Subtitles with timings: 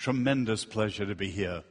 [0.00, 1.62] tremendous pleasure to be here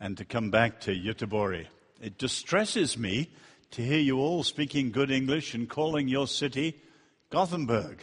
[0.00, 1.64] and to come back to Göteborg.
[2.02, 3.30] It distresses me
[3.70, 6.76] to hear you all speaking good English and calling your city
[7.30, 8.02] Gothenburg.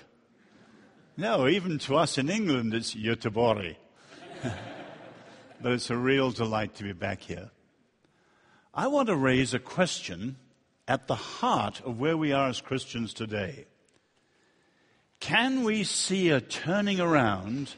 [1.18, 3.76] No, even to us in England, it's Göteborg.
[5.62, 7.52] but it's a real delight to be back here.
[8.74, 10.38] I want to raise a question
[10.88, 13.66] at the heart of where we are as Christians today.
[15.20, 17.76] Can we see a turning around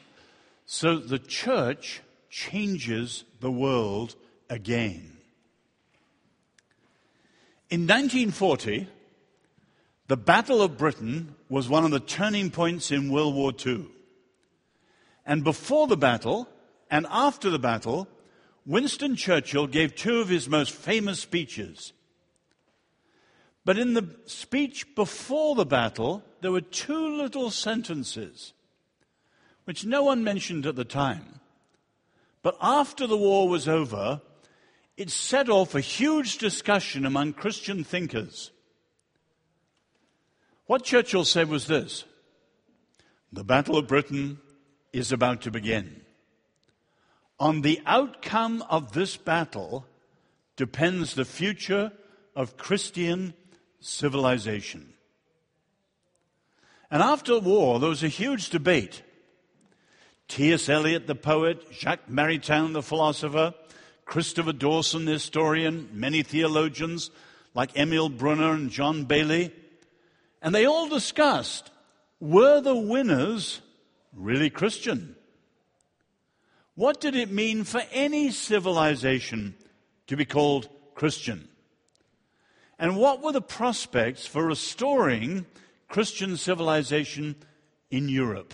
[0.68, 4.15] so the church changes the world
[4.50, 5.18] again?
[7.69, 8.88] In 1940,
[10.07, 13.88] the Battle of Britain was one of the turning points in World War II.
[15.25, 16.50] And before the battle
[16.91, 18.07] and after the battle,
[18.65, 21.93] Winston Churchill gave two of his most famous speeches.
[23.63, 28.54] But in the speech before the battle, there were two little sentences
[29.67, 31.41] which no one mentioned at the time.
[32.41, 34.21] But after the war was over,
[34.95, 38.51] it set off a huge discussion among Christian thinkers.
[40.67, 42.05] What Churchill said was this
[43.33, 44.39] The Battle of Britain
[44.93, 45.99] is about to begin.
[47.37, 49.85] On the outcome of this battle
[50.55, 51.91] depends the future
[52.37, 53.33] of Christian
[53.81, 54.93] civilization.
[56.89, 59.03] And after the war, there was a huge debate.
[60.28, 60.70] T.S.
[60.70, 63.53] Eliot, the poet, Jacques Maritain, the philosopher,
[64.06, 67.11] Christopher Dawson, the historian, many theologians
[67.53, 69.52] like Emil Brunner and John Baillie.
[70.42, 71.72] and they all discussed
[72.20, 73.61] were the winners
[74.14, 75.16] really Christian?
[76.75, 79.55] What did it mean for any civilization
[80.08, 81.48] to be called Christian?
[82.80, 85.45] And what were the prospects for restoring
[85.88, 87.36] Christian civilization
[87.89, 88.53] in Europe?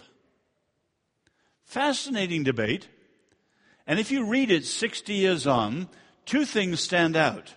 [1.73, 2.87] Fascinating debate.
[3.87, 5.89] And if you read it 60 years on,
[6.23, 7.55] two things stand out.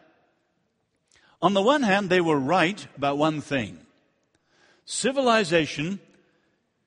[1.43, 3.79] On the one hand, they were right about one thing.
[4.87, 6.01] Civilization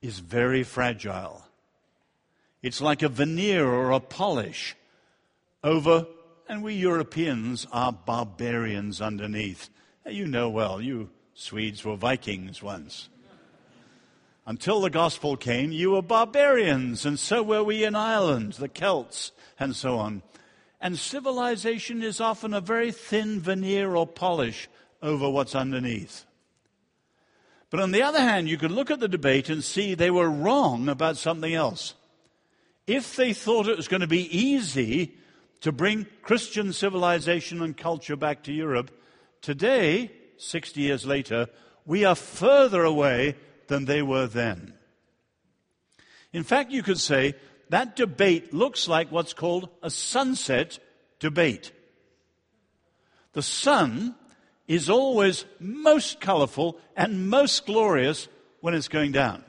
[0.02, 1.44] is very fragile.
[2.64, 4.76] It's like a veneer or a polish
[5.64, 6.08] over
[6.48, 9.70] and we Europeans are barbarians underneath.
[10.04, 13.08] You know well, you Swedes were Vikings once.
[14.50, 19.32] Until the gospel came, you were barbarians, and so were we in Ireland, the Celts,
[19.60, 20.24] and so on.
[20.82, 24.68] And civilization is often a very thin veneer or polish
[25.04, 26.26] over what's underneath.
[27.70, 30.32] But on the other hand, you could look at the debate and see they were
[30.32, 31.94] wrong about something else.
[32.88, 35.14] If they thought it was going to be easy
[35.62, 38.90] to bring Christian civilization and culture back to Europe.
[39.44, 41.50] Today, 60 years later,
[41.86, 43.36] we are further away
[43.70, 44.74] than they were then.
[46.34, 47.34] In fact, you could say
[47.70, 50.78] that debate looks like what's called a sunset
[51.20, 51.72] debate.
[53.34, 54.16] The sun
[54.68, 58.28] is always most colorful and most glorious
[58.62, 59.44] when it's going down.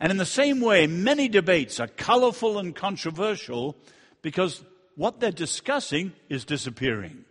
[0.00, 3.76] And in the same way, many debates are colorful and controversial
[4.22, 4.62] because
[4.94, 7.24] what they're discussing is disappearing.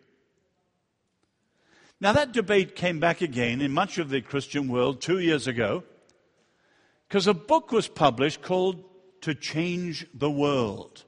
[2.05, 5.83] Now, that debate came back again in much of the Christian world two years ago
[7.07, 8.83] because a book was published called
[9.21, 11.03] To Change the World.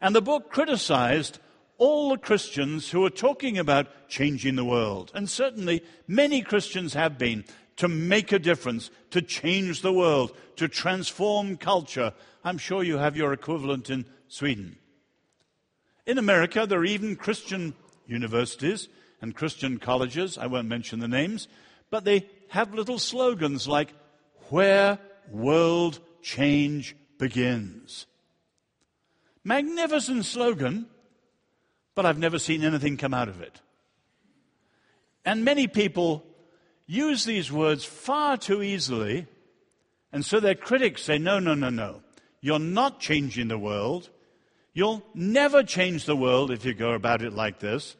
[0.00, 1.40] And the book criticized
[1.76, 5.10] all the Christians who are talking about changing the world.
[5.12, 7.44] And certainly many Christians have been
[7.78, 12.12] to make a difference, to change the world, to transform culture.
[12.44, 14.76] I'm sure you have your equivalent in Sweden.
[16.06, 17.74] In America, there are even Christian
[18.06, 18.86] universities
[19.24, 20.36] and Christian colleges.
[20.36, 21.48] I won't mention the names,
[21.90, 23.94] but they have little slogans like,
[24.50, 24.98] Where
[25.30, 28.06] World Change Begins.
[29.42, 30.86] Magnificent slogan,
[31.94, 33.62] but I've never seen anything come out of it.
[35.24, 36.22] And many people
[36.86, 39.26] use these words far too easily,
[40.12, 42.02] and so their critics say, no, no, no, no.
[42.42, 44.10] You're not changing the world.
[44.74, 47.96] You'll never change the world if you go about it like this.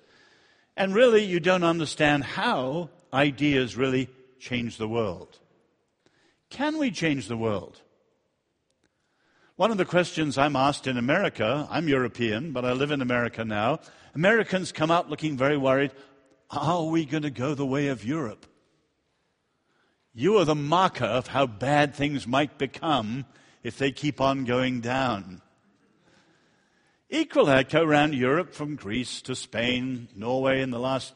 [0.76, 4.08] And really, you don't understand how ideas really
[4.40, 5.38] change the world.
[6.50, 7.80] Can we change the world?
[9.56, 13.44] One of the questions I'm asked in America, I'm European, but I live in America
[13.44, 13.78] now.
[14.14, 15.92] Americans come out looking very worried.
[16.50, 18.46] Are we going to go the way of Europe?
[20.12, 23.26] You are the marker of how bad things might become
[23.62, 25.40] if they keep on going down.
[27.14, 31.14] Equal echo around Europe from Greece to Spain, Norway in the last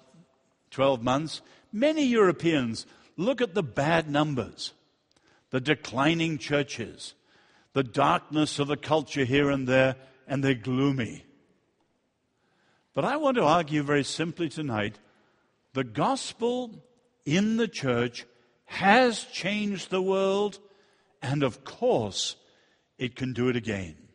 [0.71, 1.43] 12 months.
[1.73, 2.87] Many Europeans
[3.17, 4.75] look at the bad numbers,
[5.51, 7.15] the declining churches,
[7.73, 9.95] the the darkness of the culture here and there,
[10.27, 11.25] and they're gloomy.
[12.95, 14.99] But I want to argue very simply tonight
[15.75, 16.83] the gospel
[17.25, 18.25] in the church
[18.65, 20.59] has changed the world,
[21.23, 22.37] and of course,
[22.99, 24.08] it can do it again.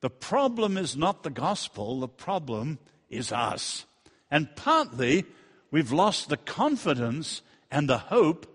[0.00, 2.78] The problem is not the gospel, the problem
[3.10, 3.84] is us.
[4.30, 5.24] And partly,
[5.70, 8.46] we've lost the confidence and the hope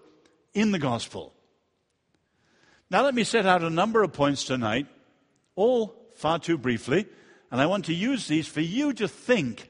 [0.53, 1.33] in the gospel.
[2.89, 4.87] Now, let me set out a number of points tonight,
[5.55, 7.07] all far too briefly,
[7.51, 9.69] and I want to use these for you to think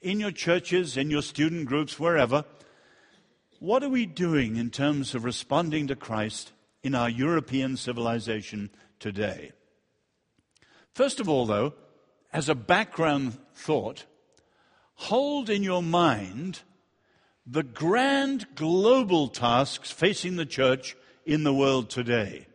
[0.00, 2.44] in your churches, in your student groups, wherever.
[3.58, 9.52] What are we doing in terms of responding to Christ in our European civilization today?
[10.94, 11.74] First of all, though,
[12.32, 14.04] as a background thought,
[14.94, 16.60] hold in your mind
[17.46, 22.46] the grand global tasks facing the church in the world today.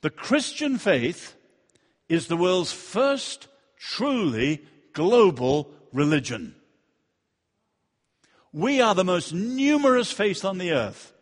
[0.00, 1.34] The Christian faith
[2.08, 4.62] is the world's first truly
[4.92, 6.54] global religion.
[8.52, 11.12] We are the most numerous faith on the earth.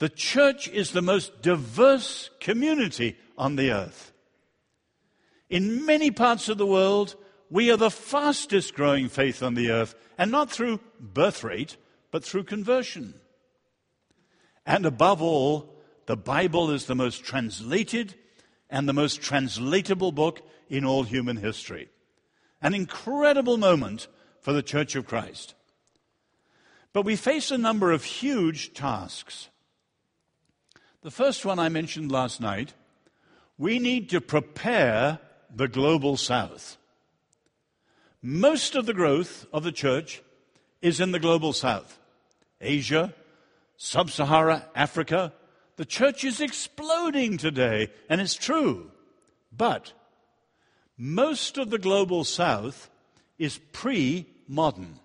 [0.00, 4.12] The church is the most diverse community on the earth.
[5.48, 7.16] In many parts of the world,
[7.50, 11.76] we are the fastest growing faith on the earth, and not through birth rate,
[12.10, 13.14] but through conversion.
[14.64, 15.74] And above all,
[16.06, 18.14] the Bible is the most translated
[18.70, 21.90] and the most translatable book in all human history.
[22.62, 24.08] An incredible moment
[24.40, 25.54] for the Church of Christ.
[26.92, 29.48] But we face a number of huge tasks.
[31.02, 32.74] The first one I mentioned last night
[33.62, 35.20] we need to prepare
[35.54, 36.76] the global south.
[38.20, 40.20] Most of the growth of the church
[40.80, 42.00] is in the global south.
[42.60, 43.14] Asia,
[43.76, 45.32] Sub Sahara Africa.
[45.76, 48.90] The church is exploding today, and it's true.
[49.56, 49.92] But
[50.98, 52.90] most of the global south
[53.38, 54.98] is pre modern.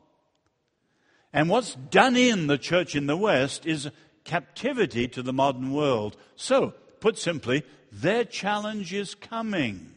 [1.31, 3.91] And what's done in the church in the West is
[4.23, 6.17] captivity to the modern world.
[6.35, 7.63] So, put simply,
[8.01, 9.93] their challenge is coming.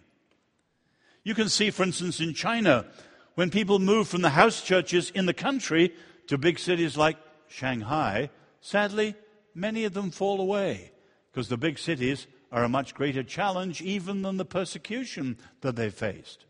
[1.23, 2.87] You can see, for instance, in China,
[3.35, 5.95] when people move from the house churches in the country
[6.27, 7.17] to big cities like
[7.49, 8.31] Shanghai,
[8.61, 9.15] sadly,
[9.55, 10.93] many of them fall away
[11.31, 15.91] because the big cities are a much greater challenge even than the persecution that they
[15.91, 16.45] faced.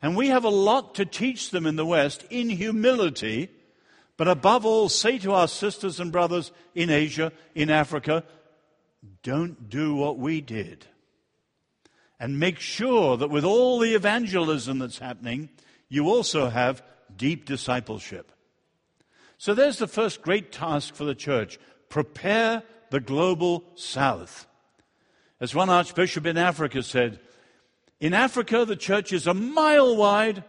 [0.00, 3.50] And we have a lot to teach them in the West in humility,
[4.16, 8.24] but above all, say to our sisters and brothers in Asia, in Africa,
[9.22, 10.86] don't do what we did.
[12.20, 15.50] And make sure that with all the evangelism that's happening,
[15.88, 16.82] you also have
[17.16, 18.32] deep discipleship.
[19.38, 21.58] So there's the first great task for the church
[21.88, 24.46] prepare the global south.
[25.40, 27.20] As one archbishop in Africa said,
[28.00, 30.44] in Africa, the church is a mile wide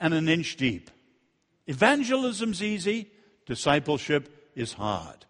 [0.00, 0.90] and an inch deep.
[1.68, 3.10] Evangelism's easy,
[3.46, 5.24] discipleship is hard.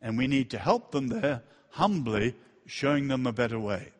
[0.00, 1.42] And we need to help them there
[1.76, 2.34] humbly,
[2.64, 3.92] showing them a better way.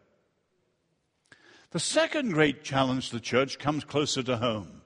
[1.72, 4.80] The second great challenge to the church comes closer to home.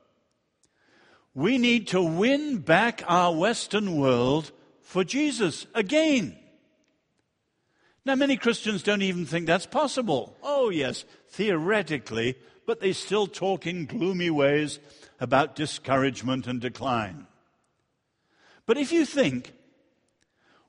[1.32, 4.50] We need to win back our Western world
[4.82, 6.36] for Jesus again.
[8.04, 10.36] Now, many Christians don't even think that's possible.
[10.42, 12.36] Oh, yes, theoretically,
[12.66, 14.80] but they still talk in gloomy ways
[15.20, 17.28] about discouragement and decline.
[18.66, 19.52] But if you think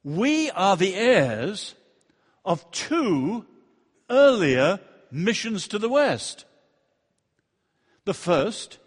[0.03, 1.74] we are the heirs
[2.43, 3.45] of two
[4.10, 4.79] earlier
[5.12, 6.45] missions to the West,
[8.05, 8.79] the first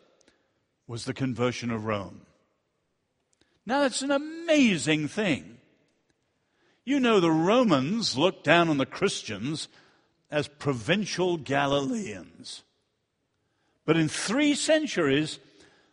[0.87, 2.23] was the conversion of Rome.
[3.66, 5.58] Now, that's an amazing thing.
[6.84, 9.68] You know, the Romans looked down on the Christians
[10.30, 12.62] as provincial Galileans.
[13.87, 15.38] But in three centuries,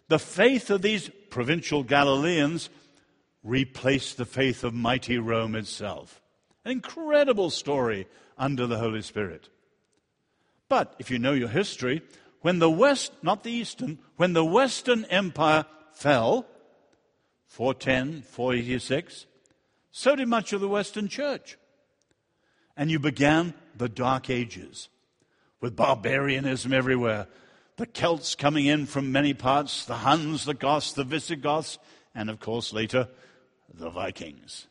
[0.10, 2.70] the faith of these provincial Galileans
[3.44, 6.21] replaced the faith of mighty Rome itself.
[6.64, 9.50] An incredible story under the Holy Spirit.
[10.70, 12.02] But if you know your history,
[12.42, 16.46] when the West, not the Eastern, when the Western Empire fell,
[17.48, 19.26] 410, 486,
[19.92, 21.58] so did much of the Western Church.
[22.78, 24.90] And you began the Dark Ages
[25.60, 27.28] with barbarianism everywhere.
[27.76, 31.78] The Celts coming in from many parts, the Huns, the Goths, the Visigoths,
[32.16, 33.10] and of course later,
[33.74, 34.68] the Vikings.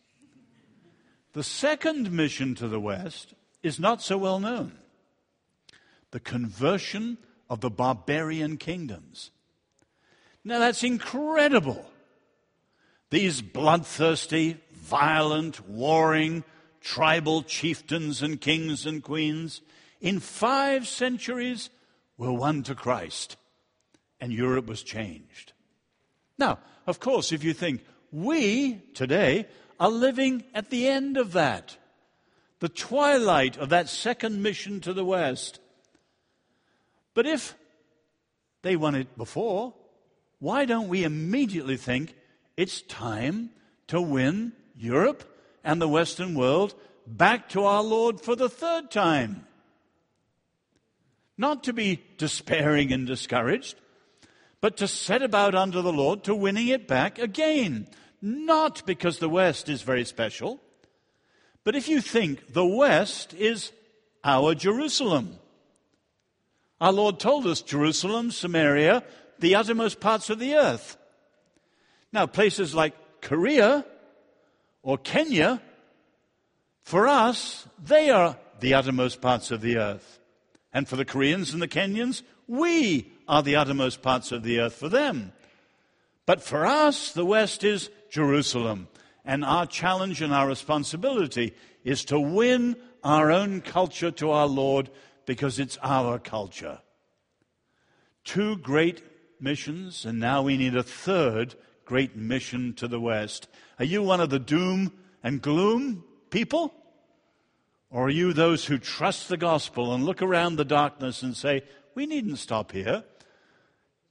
[1.32, 4.72] The second mission to the West is not so well known
[6.10, 7.18] the conversion
[7.48, 9.30] of the barbarian kingdoms.
[10.42, 11.86] Now that's incredible.
[13.10, 16.44] These bloodthirsty, violent, warring,
[16.80, 19.60] tribal chieftains and kings and queens,
[20.00, 21.70] in five centuries
[22.16, 23.36] were won to Christ,
[24.20, 25.52] and Europe was changed.
[26.38, 29.46] Now, of course, if you think we today
[29.80, 31.78] are living at the end of that,
[32.60, 35.58] the twilight of that second mission to the West.
[37.14, 37.54] But if
[38.60, 39.72] they won it before,
[40.38, 42.14] why don't we immediately think
[42.58, 43.50] it's time
[43.86, 45.24] to win Europe
[45.64, 46.74] and the Western world
[47.06, 49.46] back to our Lord for the third time?
[51.38, 53.76] Not to be despairing and discouraged,
[54.60, 57.86] but to set about under the Lord to winning it back again.
[58.22, 60.60] Not because the West is very special,
[61.64, 63.72] but if you think the West is
[64.24, 65.38] our Jerusalem.
[66.80, 69.02] Our Lord told us Jerusalem, Samaria,
[69.38, 70.96] the uttermost parts of the earth.
[72.12, 73.84] Now, places like Korea
[74.82, 75.60] or Kenya,
[76.82, 80.18] for us, they are the uttermost parts of the earth.
[80.72, 84.74] And for the Koreans and the Kenyans, we are the uttermost parts of the earth
[84.74, 85.32] for them.
[86.26, 88.88] But for us, the West is Jerusalem.
[89.24, 94.90] And our challenge and our responsibility is to win our own culture to our Lord
[95.26, 96.80] because it's our culture.
[98.24, 99.02] Two great
[99.40, 103.48] missions, and now we need a third great mission to the West.
[103.78, 106.72] Are you one of the doom and gloom people?
[107.90, 111.62] Or are you those who trust the gospel and look around the darkness and say,
[111.94, 113.02] we needn't stop here?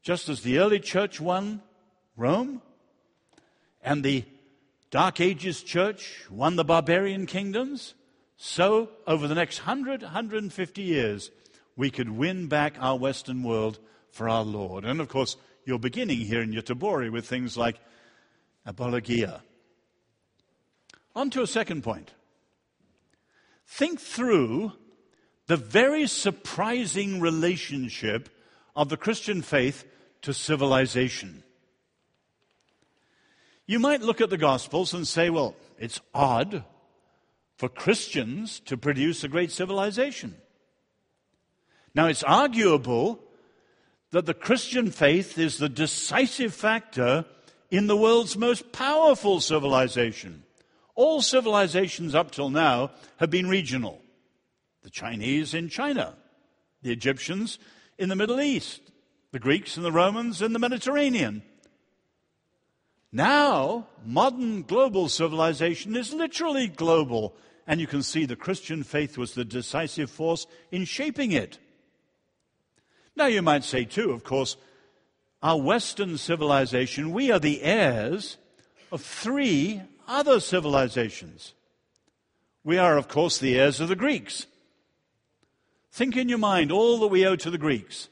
[0.02, 1.62] Just as the early church won
[2.18, 2.62] Rome
[3.82, 4.26] and the
[4.92, 7.94] Dark Ages church won the barbarian kingdoms,
[8.38, 11.32] so over the next 100, 150 years,
[11.76, 13.80] we could win back our Western world
[14.12, 14.86] for our Lord.
[14.86, 17.80] And of course, you're beginning here in Göteborg with things like
[18.66, 19.42] apologia.
[21.16, 22.14] On to a second point.
[23.68, 24.72] Think through
[25.48, 28.30] the very surprising relationship
[28.76, 29.86] of the Christian faith
[30.22, 31.44] to civilization.
[33.70, 36.64] You might look at the Gospels and say, well, it's odd
[37.56, 40.34] for Christians to produce a great civilization.
[41.94, 43.20] Now, it's arguable
[44.10, 47.26] that the Christian faith is the decisive factor
[47.70, 50.42] in the world's most powerful civilization.
[50.96, 54.02] All civilizations up till now have been regional.
[54.82, 56.16] The Chinese in China,
[56.82, 57.60] the Egyptians
[58.00, 58.82] in the Middle East,
[59.32, 61.44] the Greeks and the Romans in the Mediterranean,
[63.12, 67.36] now, modern global civilization is literally global,
[67.66, 71.58] and you can see the Christian faith was the decisive force in shaping it.
[73.16, 74.58] Now, you might say, too, of course,
[75.42, 78.38] our Western civilization, we are the heirs
[78.92, 81.54] of three other civilizations.
[82.64, 84.46] We are, of course, the heirs of the Greeks.
[85.92, 88.10] Think in your mind all that we owe to the Greeks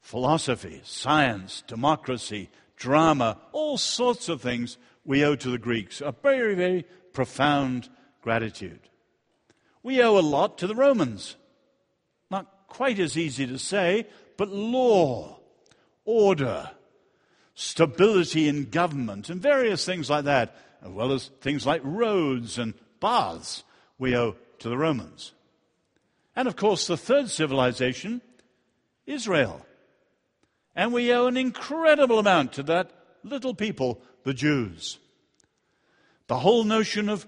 [0.00, 6.00] philosophy, science, democracy, drama, all sorts of things we owe to the Greeks.
[6.00, 7.88] A very, very profound
[8.22, 8.80] gratitude.
[9.82, 11.36] We owe a lot to the Romans.
[12.30, 14.06] Not quite as easy to say,
[14.36, 15.38] but law,
[16.04, 16.70] order,
[17.54, 22.74] stability in government, and various things like that, as well as things like roads and
[23.00, 23.64] baths,
[23.98, 25.32] we owe to the Romans.
[26.34, 28.20] And of course, the third civilization,
[29.06, 29.65] Israel.
[30.76, 32.92] And we owe an incredible amount to that
[33.24, 34.98] little people, the Jews.
[36.28, 37.26] The whole notion of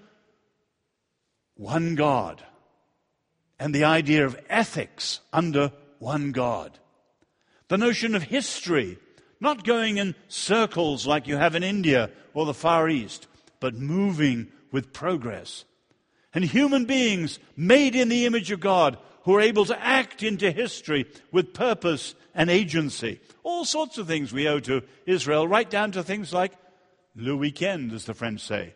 [1.55, 2.43] one God
[3.59, 6.77] and the idea of ethics under one God.
[7.69, 8.99] The notion of history,
[9.39, 13.27] not going in circles like you have in India or the Far East,
[13.59, 15.65] but moving with progress.
[16.33, 18.97] And human beings made in the image of God
[19.29, 23.19] who are able to act into history with purpose and agency.
[23.43, 26.51] All sorts of things we owe to Israel, right down to things like
[27.15, 28.73] le weekend, as the French say,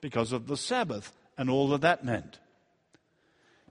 [0.00, 2.38] because of the Sabbath and all that that meant.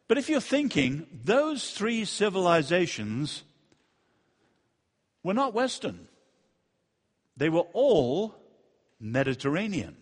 [0.09, 3.43] But if you're thinking, those three civilizations
[5.23, 6.09] were not Western,
[7.37, 8.35] they were all
[8.99, 9.95] Mediterranean.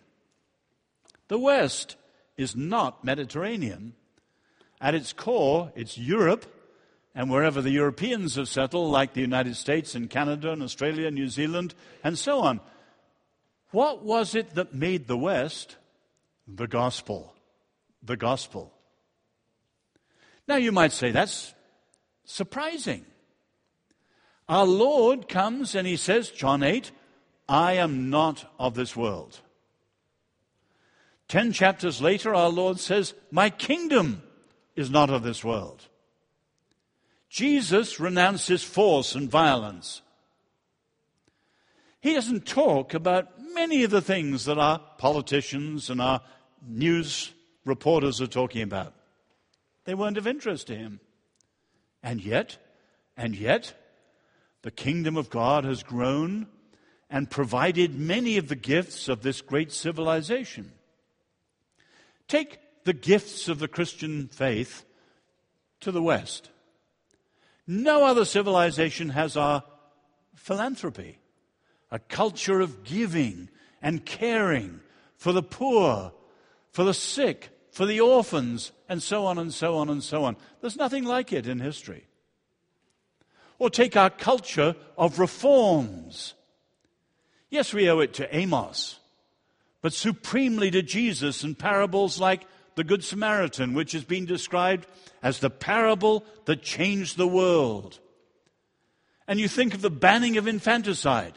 [1.28, 1.94] The West
[2.36, 3.94] is not Mediterranean.
[4.80, 6.46] At its core, it's Europe
[7.14, 11.28] and wherever the Europeans have settled, like the United States and Canada and Australia, New
[11.28, 12.60] Zealand, and so on.
[13.70, 15.76] What was it that made the West
[16.46, 17.34] the gospel?
[18.02, 18.72] The gospel.
[20.46, 21.54] Now you might say that's
[22.24, 23.04] surprising.
[24.48, 26.90] Our Lord comes and he says, John 8,
[27.48, 29.40] I am not of this world.
[31.28, 34.22] Ten chapters later, our Lord says, My kingdom
[34.76, 35.88] is not of this world.
[37.28, 40.02] Jesus renounces force and violence.
[42.00, 46.20] He doesn't talk about many of the things that our politicians and our
[46.66, 47.32] news
[47.64, 48.94] reporters are talking about.
[49.84, 51.00] They weren't of interest to him.
[52.02, 52.58] And yet,
[53.16, 53.72] and yet,
[54.62, 56.46] the kingdom of God has grown
[57.10, 60.72] and provided many of the gifts of this great civilization.
[62.28, 64.84] Take the gifts of the Christian faith
[65.80, 66.50] to the West.
[67.66, 69.64] No other civilization has our
[70.34, 71.18] philanthropy,
[71.90, 73.48] a culture of giving
[73.80, 74.80] and caring
[75.16, 76.12] for the poor,
[76.70, 80.36] for the sick, for the orphans, and so on and so on and so on.
[80.60, 82.06] There's nothing like it in history.
[83.58, 86.34] Or take our culture of reforms.
[87.48, 88.98] Yes, we owe it to Amos,
[89.80, 94.86] but supremely to Jesus in parables like the Good Samaritan, which has been described
[95.22, 97.98] as the parable that changed the world.
[99.26, 101.34] And you think of the banning of infanticide,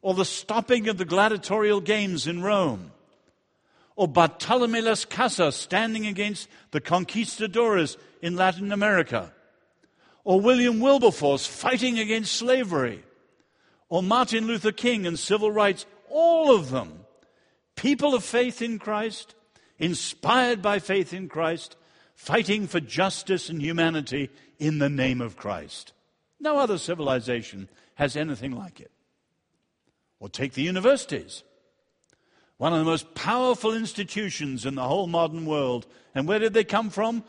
[0.00, 2.92] or the stopping of the gladiatorial games in Rome,
[3.94, 9.32] or Bartolome Las Casas standing against the conquistadores in Latin America,
[10.24, 13.02] or William Wilberforce fighting against slavery,
[13.88, 17.04] or Martin Luther King and civil rights, all of them,
[17.76, 19.34] people of faith in Christ,
[19.82, 21.76] inspired by faith in Christ,
[22.14, 25.92] fighting for justice and humanity in the name of Christ.
[26.40, 28.92] No other civilization has anything like it.
[30.20, 31.42] Or take the universities.
[32.58, 35.86] One of the most powerful institutions in the whole modern world.
[36.14, 37.24] And where did they come from?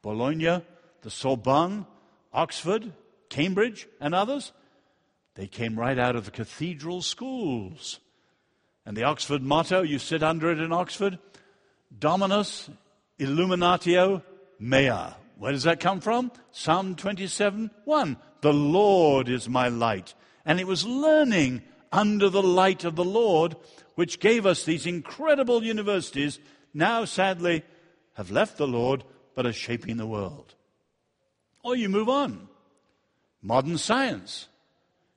[0.00, 0.62] Bologna,
[1.02, 1.84] the Sorbonne,
[2.32, 2.94] Oxford,
[3.28, 4.52] Cambridge, and others.
[5.34, 8.00] They came right out of the cathedral schools.
[8.86, 11.18] And the Oxford motto, you sit under it in Oxford,
[11.96, 12.70] Dominus
[13.18, 14.22] Illuminatio
[14.58, 15.14] Mea.
[15.38, 16.32] Where does that come from?
[16.50, 18.16] Psalm 27 1.
[18.40, 20.14] The Lord is my light.
[20.44, 23.56] And it was learning under the light of the Lord
[23.94, 26.38] which gave us these incredible universities,
[26.72, 27.64] now sadly
[28.14, 29.02] have left the Lord
[29.34, 30.54] but are shaping the world.
[31.64, 32.48] Or you move on.
[33.42, 34.46] Modern science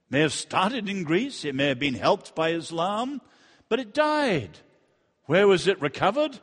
[0.10, 3.22] may have started in Greece, it may have been helped by Islam,
[3.70, 4.58] but it died.
[5.26, 6.40] Where was it recovered?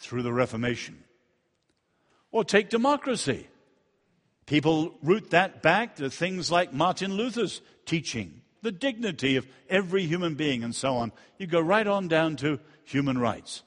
[0.00, 1.04] Through the Reformation.
[2.32, 3.46] Or take democracy.
[4.46, 10.34] People root that back to things like Martin Luther's teaching, the dignity of every human
[10.34, 11.12] being, and so on.
[11.38, 13.62] You go right on down to human rights.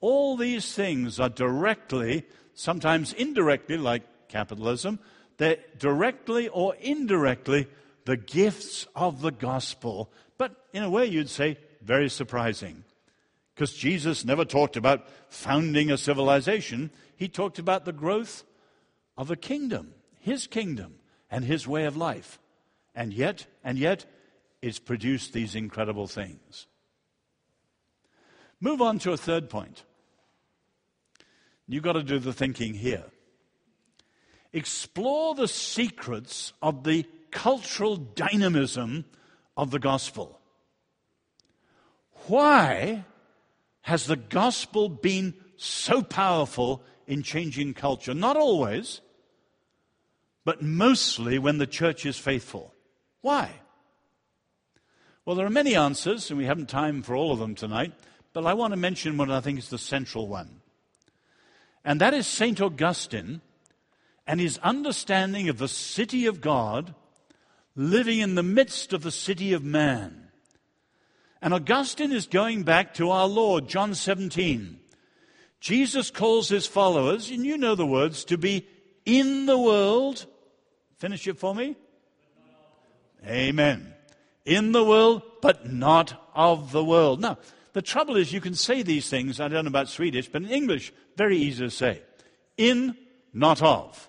[0.00, 4.98] All these things are directly, sometimes indirectly, like capitalism,
[5.38, 7.68] they're directly or indirectly
[8.04, 10.10] the gifts of the gospel.
[10.38, 12.84] But in a way, you'd say, very surprising.
[13.54, 18.44] Because Jesus never talked about founding a civilization, he talked about the growth
[19.16, 20.94] of a kingdom, his kingdom,
[21.30, 22.38] and his way of life.
[22.94, 24.06] And yet, and yet,
[24.60, 26.66] it's produced these incredible things.
[28.60, 29.84] Move on to a third point.
[31.68, 33.04] You've got to do the thinking here.
[34.52, 39.04] Explore the secrets of the cultural dynamism
[39.56, 40.38] of the gospel.
[42.26, 43.04] Why
[43.82, 48.14] has the gospel been so powerful in changing culture?
[48.14, 49.00] Not always,
[50.44, 52.72] but mostly when the church is faithful.
[53.20, 53.50] Why?
[55.24, 57.92] Well, there are many answers, and we haven't time for all of them tonight,
[58.32, 60.60] but I want to mention what I think is the central one.
[61.84, 62.60] And that is St.
[62.60, 63.40] Augustine
[64.26, 66.94] and his understanding of the city of God
[67.74, 70.21] living in the midst of the city of man.
[71.42, 74.78] And Augustine is going back to our Lord, John 17.
[75.58, 78.64] Jesus calls his followers, and you know the words, to be
[79.04, 80.24] in the world.
[80.98, 81.74] Finish it for me.
[83.26, 83.92] Amen.
[84.44, 87.20] In the world, but not of the world.
[87.20, 87.38] Now,
[87.72, 90.48] the trouble is you can say these things, I don't know about Swedish, but in
[90.48, 92.02] English, very easy to say.
[92.56, 92.96] In,
[93.32, 94.08] not of.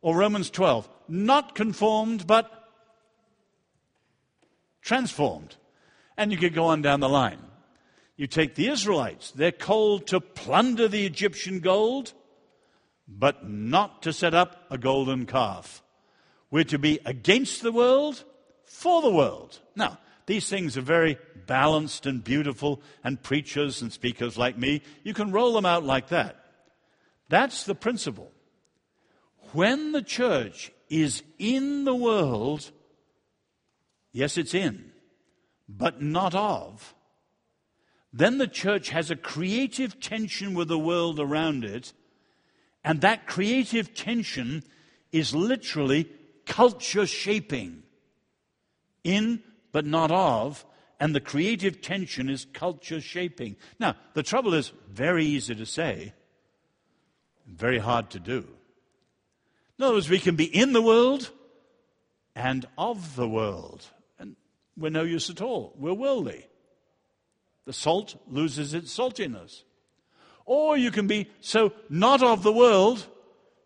[0.00, 2.50] Or Romans 12, not conformed, but
[4.82, 5.56] transformed.
[6.18, 7.38] And you could go on down the line.
[8.16, 12.12] You take the Israelites, they're called to plunder the Egyptian gold,
[13.06, 15.84] but not to set up a golden calf.
[16.50, 18.24] We're to be against the world,
[18.64, 19.60] for the world.
[19.76, 25.14] Now, these things are very balanced and beautiful, and preachers and speakers like me, you
[25.14, 26.36] can roll them out like that.
[27.28, 28.32] That's the principle.
[29.52, 32.72] When the church is in the world,
[34.12, 34.90] yes, it's in
[35.68, 36.94] but not of.
[38.12, 41.92] then the church has a creative tension with the world around it,
[42.82, 44.62] and that creative tension
[45.12, 46.08] is literally
[46.46, 47.82] culture shaping.
[49.04, 50.64] In, but not of,
[50.98, 53.56] and the creative tension is culture shaping.
[53.78, 56.14] Now, the trouble is very easy to say,
[57.46, 58.48] very hard to do.
[59.78, 61.30] In other words, we can be in the world
[62.34, 63.86] and of the world,
[64.78, 65.74] we're no use at all.
[65.76, 66.46] We're worldly.
[67.66, 69.62] The salt loses its saltiness.
[70.46, 73.06] Or you can be so not of the world,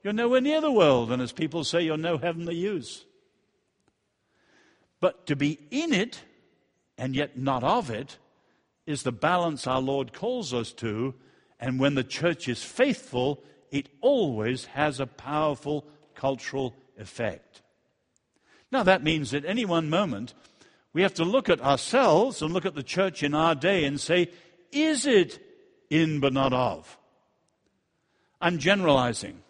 [0.03, 3.05] you're nowhere near the world, and as people say, you're no heavenly use.
[5.01, 6.23] But to be in it
[6.99, 8.19] and yet not of it
[8.87, 11.15] is the balance our Lord calls us to.
[11.59, 17.63] And when the church is faithful, it always has a powerful cultural effect.
[18.71, 20.35] Now, that means at any one moment,
[20.93, 24.01] we have to look at ourselves and look at the church in our day and
[24.01, 24.31] say,
[24.71, 25.39] is it
[25.91, 26.99] in but not of?
[28.41, 29.43] I'm generalizing.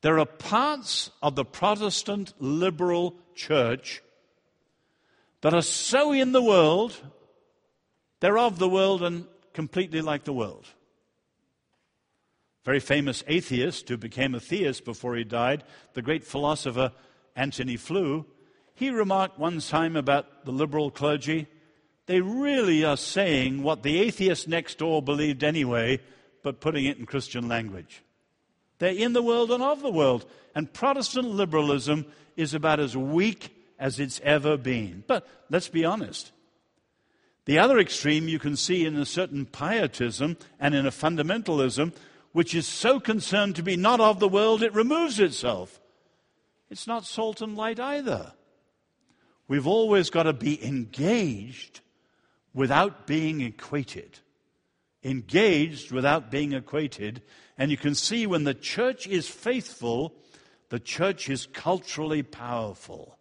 [0.00, 4.02] There are parts of the Protestant liberal church
[5.42, 6.96] that are so in the world,
[8.20, 10.66] they're of the world and completely like the world.
[12.64, 15.62] Very famous atheist who became a theist before he died,
[15.94, 16.92] the great philosopher
[17.36, 18.26] Antony Flew,
[18.76, 21.48] he remarked one time about the liberal clergy
[22.06, 26.00] they really are saying what the atheist next door believed anyway,
[26.42, 28.02] but putting it in Christian language.
[28.78, 30.24] They're in the world and of the world.
[30.54, 35.02] And Protestant liberalism is about as weak as it's ever been.
[35.06, 36.30] But let's be honest.
[37.46, 41.92] The other extreme you can see in a certain pietism and in a fundamentalism,
[42.32, 45.80] which is so concerned to be not of the world, it removes itself.
[46.70, 48.32] It's not salt and light either.
[49.48, 51.80] We've always got to be engaged
[52.52, 54.18] without being equated.
[55.04, 57.22] Engaged without being equated.
[57.56, 60.14] And you can see when the church is faithful,
[60.70, 63.16] the church is culturally powerful.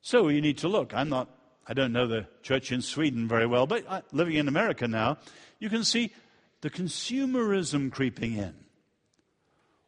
[0.00, 0.94] So you need to look.
[0.94, 1.28] I'm not,
[1.66, 5.18] I don't know the church in Sweden very well, but living in America now,
[5.58, 6.12] you can see
[6.60, 8.54] the consumerism creeping in.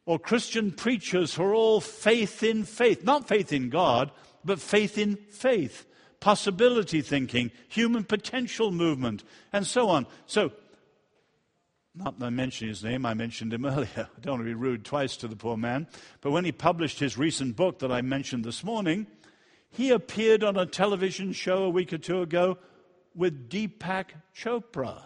[0.05, 3.03] Or Christian preachers who are all faith in faith.
[3.03, 4.11] Not faith in God,
[4.43, 5.85] but faith in faith.
[6.19, 10.05] Possibility thinking, human potential movement, and so on.
[10.27, 10.51] So,
[11.95, 13.89] not that I mention his name, I mentioned him earlier.
[14.15, 15.87] I don't want to be rude twice to the poor man.
[16.21, 19.07] But when he published his recent book that I mentioned this morning,
[19.71, 22.57] he appeared on a television show a week or two ago
[23.15, 25.03] with Deepak Chopra.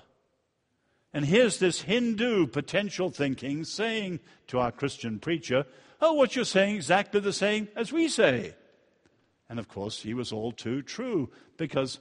[1.13, 5.65] And here's this Hindu potential thinking saying to our Christian preacher,
[6.01, 8.53] Oh, what you're saying exactly the same as we say.
[9.49, 11.99] And of course, he was all too true because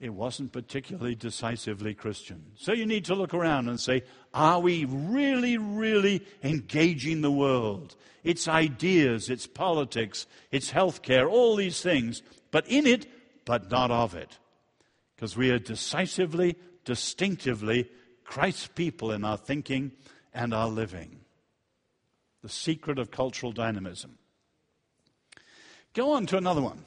[0.00, 2.44] it wasn't particularly decisively Christian.
[2.56, 7.94] So you need to look around and say, are we really, really engaging the world?
[8.24, 13.06] Its ideas, its politics, its healthcare, all these things, but in it,
[13.44, 14.38] but not of it.
[15.14, 17.88] Because we are decisively, distinctively
[18.24, 19.92] Christ's people in our thinking
[20.32, 21.20] and our living.
[22.42, 24.18] The secret of cultural dynamism.
[25.94, 26.84] Go on to another one.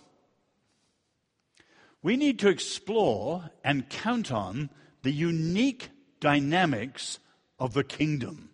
[2.03, 4.69] We need to explore and count on
[5.01, 5.89] the unique
[6.19, 7.19] dynamics
[7.59, 8.49] of the kingdom.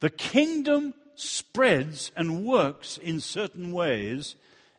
[0.00, 4.36] The kingdom spreads and works in certain ways,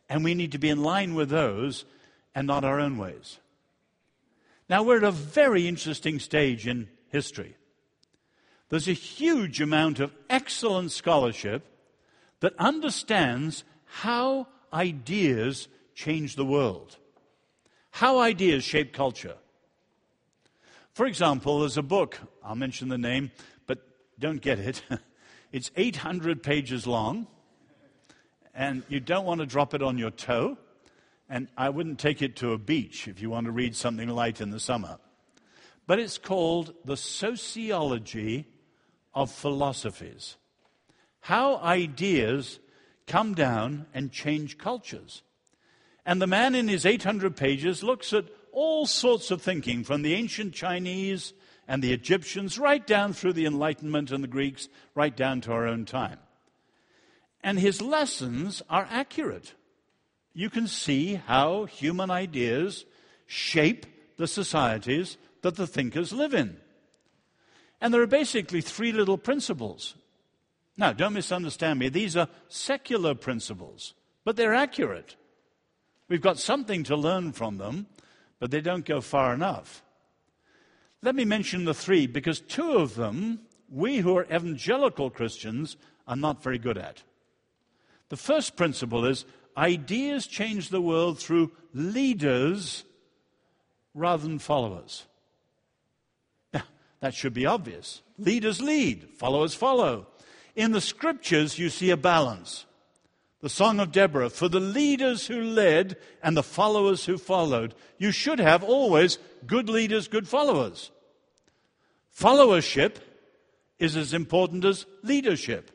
[0.08, 1.84] and we need to be in line with those
[2.34, 3.38] and not our own ways.
[4.68, 7.56] Now, we're at a very interesting stage in history.
[8.68, 11.64] There's a huge amount of excellent scholarship
[12.40, 16.96] that understands how ideas change the world,
[17.90, 19.36] how ideas shape culture.
[20.94, 23.32] For example, there's a book, I'll mention the name,
[23.66, 23.86] but
[24.18, 24.82] don't get it.
[25.52, 27.26] It's 800 pages long,
[28.54, 30.56] and you don't want to drop it on your toe,
[31.28, 34.40] and I wouldn't take it to a beach if you want to read something light
[34.40, 34.96] in the summer.
[35.86, 38.46] But it's called The Sociology
[39.14, 40.36] of Philosophies
[41.20, 42.58] How Ideas
[43.06, 45.22] come down and change cultures.
[46.04, 50.14] And the man in his 800 pages looks at all sorts of thinking from the
[50.14, 51.32] ancient Chinese
[51.68, 55.66] and the Egyptians right down through the Enlightenment and the Greeks, right down to our
[55.66, 56.18] own time.
[57.42, 59.54] And his lessons are accurate.
[60.34, 62.84] You can see how human ideas
[63.26, 63.86] shape
[64.16, 66.56] the societies that the thinkers live in.
[67.80, 69.94] And there are basically three little principles
[70.76, 71.88] now, don't misunderstand me.
[71.88, 75.16] These are secular principles, but they're accurate.
[76.08, 77.86] We've got something to learn from them,
[78.38, 79.82] but they don't go far enough.
[81.02, 86.16] Let me mention the three because two of them, we who are evangelical Christians, are
[86.16, 87.02] not very good at.
[88.08, 89.24] The first principle is
[89.56, 92.84] ideas change the world through leaders
[93.94, 95.06] rather than followers.
[96.52, 96.64] Now,
[97.00, 98.02] that should be obvious.
[98.18, 100.06] Leaders lead, followers follow.
[100.54, 102.66] In the scriptures, you see a balance.
[103.40, 107.74] The Song of Deborah, for the leaders who led and the followers who followed.
[107.98, 110.90] You should have always good leaders, good followers.
[112.16, 112.96] Followership
[113.78, 115.70] is as important as leadership.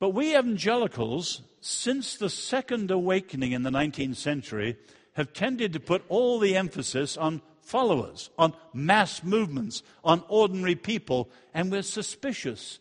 [0.00, 4.76] But we evangelicals, since the Second Awakening in the 19th century,
[5.12, 11.30] have tended to put all the emphasis on followers, on mass movements, on ordinary people,
[11.54, 12.80] and we're suspicious.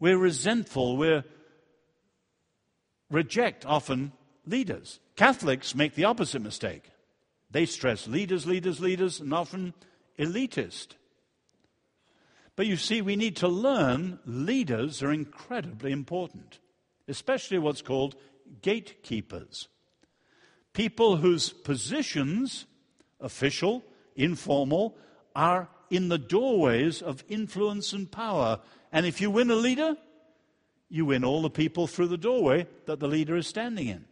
[0.00, 0.96] We're resentful.
[0.96, 1.22] We
[3.10, 4.12] reject often
[4.46, 5.00] leaders.
[5.16, 6.90] Catholics make the opposite mistake.
[7.50, 9.74] They stress leaders, leaders, leaders, and often
[10.18, 10.88] elitist.
[12.56, 16.58] But you see, we need to learn leaders are incredibly important,
[17.06, 18.16] especially what's called
[18.62, 19.68] gatekeepers.
[20.72, 22.66] People whose positions,
[23.20, 23.84] official,
[24.16, 24.96] informal,
[25.34, 28.60] are in the doorways of influence and power.
[28.92, 29.96] And if you win a leader,
[30.88, 34.04] you win all the people through the doorway that the leader is standing in.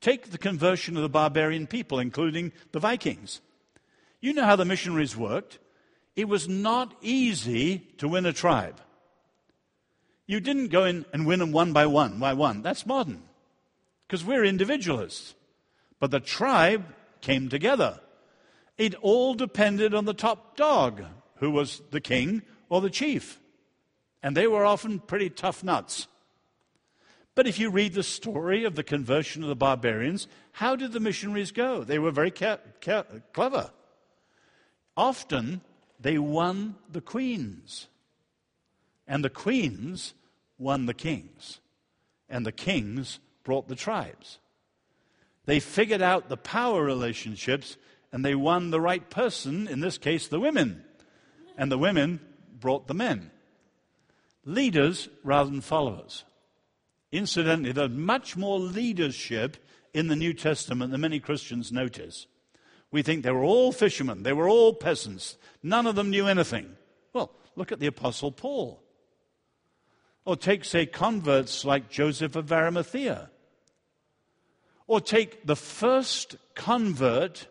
[0.00, 3.40] Take the conversion of the barbarian people, including the Vikings.
[4.20, 5.58] You know how the missionaries worked.
[6.16, 8.80] It was not easy to win a tribe.
[10.26, 12.62] You didn't go in and win them one by one, by one.
[12.62, 13.22] That's modern,
[14.06, 15.34] because we're individualists.
[15.98, 16.84] But the tribe
[17.20, 18.00] came together.
[18.82, 21.04] It all depended on the top dog,
[21.36, 23.38] who was the king or the chief.
[24.24, 26.08] And they were often pretty tough nuts.
[27.36, 30.98] But if you read the story of the conversion of the barbarians, how did the
[30.98, 31.84] missionaries go?
[31.84, 33.70] They were very ca- ca- clever.
[34.96, 35.60] Often
[36.00, 37.86] they won the queens,
[39.06, 40.12] and the queens
[40.58, 41.60] won the kings,
[42.28, 44.40] and the kings brought the tribes.
[45.44, 47.76] They figured out the power relationships
[48.12, 50.84] and they won the right person, in this case, the women.
[51.56, 52.20] And the women
[52.60, 53.30] brought the men.
[54.44, 56.24] Leaders rather than followers.
[57.10, 59.56] Incidentally, there's much more leadership
[59.94, 62.26] in the New Testament than many Christians notice.
[62.90, 66.76] We think they were all fishermen, they were all peasants, none of them knew anything.
[67.12, 68.82] Well, look at the Apostle Paul.
[70.24, 73.30] Or take, say, converts like Joseph of Arimathea.
[74.86, 77.46] Or take the first convert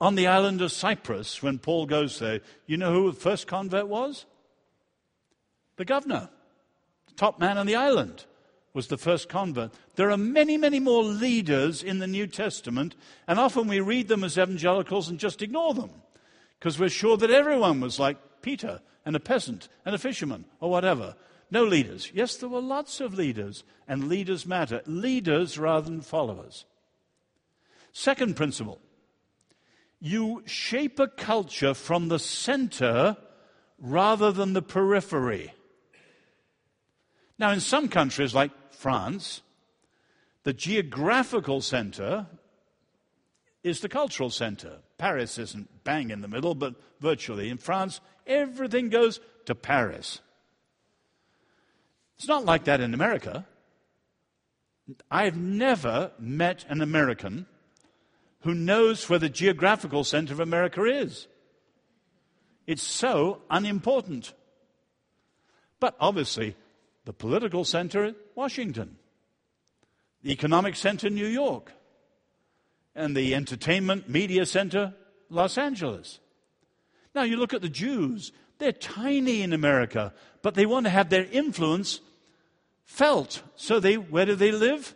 [0.00, 2.40] on the island of Cyprus when Paul goes there.
[2.66, 4.26] You know who the first convert was?
[5.76, 6.28] The governor,
[7.06, 8.24] the top man on the island
[8.74, 9.72] was the first convert.
[9.96, 12.94] There are many, many more leaders in the New Testament,
[13.26, 15.90] and often we read them as evangelicals and just ignore them
[16.58, 20.70] because we're sure that everyone was like Peter and a peasant and a fisherman or
[20.70, 21.14] whatever.
[21.50, 22.10] No leaders.
[22.12, 24.82] Yes, there were lots of leaders, and leaders matter.
[24.84, 26.66] Leaders rather than followers.
[27.92, 28.80] Second principle
[30.00, 33.16] you shape a culture from the center
[33.78, 35.52] rather than the periphery.
[37.38, 39.42] Now, in some countries like France,
[40.44, 42.26] the geographical center
[43.62, 44.78] is the cultural center.
[44.98, 47.48] Paris isn't bang in the middle, but virtually.
[47.48, 50.20] In France, everything goes to Paris.
[52.16, 53.46] It's not like that in America.
[55.10, 57.46] I've never met an American
[58.40, 61.26] who knows where the geographical center of America is.
[62.66, 64.32] It's so unimportant.
[65.80, 66.56] But obviously,
[67.04, 68.96] the political center, Washington.
[70.22, 71.72] The economic center, New York.
[72.94, 74.94] And the entertainment media center,
[75.30, 76.20] Los Angeles.
[77.14, 78.32] Now you look at the Jews.
[78.58, 82.00] They're tiny in America, but they want to have their influence
[82.84, 83.42] felt.
[83.56, 84.94] So they, where do they live?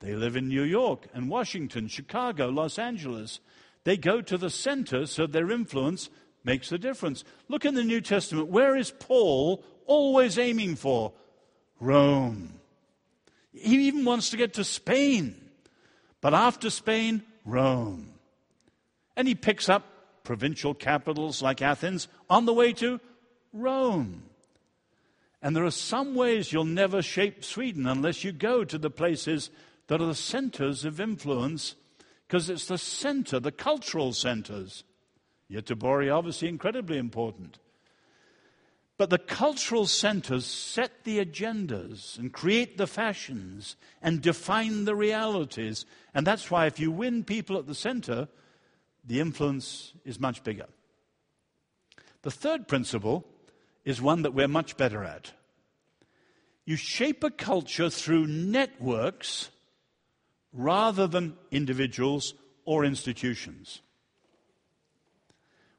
[0.00, 3.40] They live in New York and Washington, Chicago, Los Angeles.
[3.84, 6.10] They go to the center so their influence
[6.44, 7.24] makes a difference.
[7.48, 8.48] Look in the New Testament.
[8.48, 11.12] Where is Paul always aiming for?
[11.80, 12.60] Rome.
[13.52, 15.36] He even wants to get to Spain.
[16.20, 18.14] But after Spain, Rome.
[19.16, 19.84] And he picks up
[20.24, 23.00] provincial capitals like Athens on the way to
[23.52, 24.24] Rome.
[25.42, 29.50] And there are some ways you'll never shape Sweden unless you go to the places
[29.86, 31.74] that are the centers of influence,
[32.26, 34.84] because it's the center, the cultural centers.
[35.50, 37.58] Göteborg, obviously, incredibly important.
[38.96, 45.84] But the cultural centers set the agendas and create the fashions and define the realities.
[46.14, 48.28] And that's why if you win people at the center,
[49.04, 50.66] the influence is much bigger.
[52.22, 53.26] The third principle
[53.84, 55.32] is one that we're much better at.
[56.64, 59.50] You shape a culture through networks
[60.54, 63.82] rather than individuals or institutions.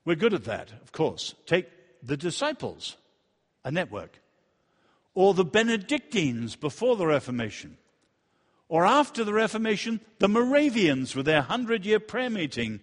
[0.04, 1.34] We're good at that, of course.
[1.48, 1.68] Take
[2.04, 2.98] the disciples
[3.64, 4.22] a network.
[5.16, 7.78] Or the Benedictines before the Reformation.
[8.70, 12.82] Or after the Reformation, the Moravians with their hundred year prayer meeting.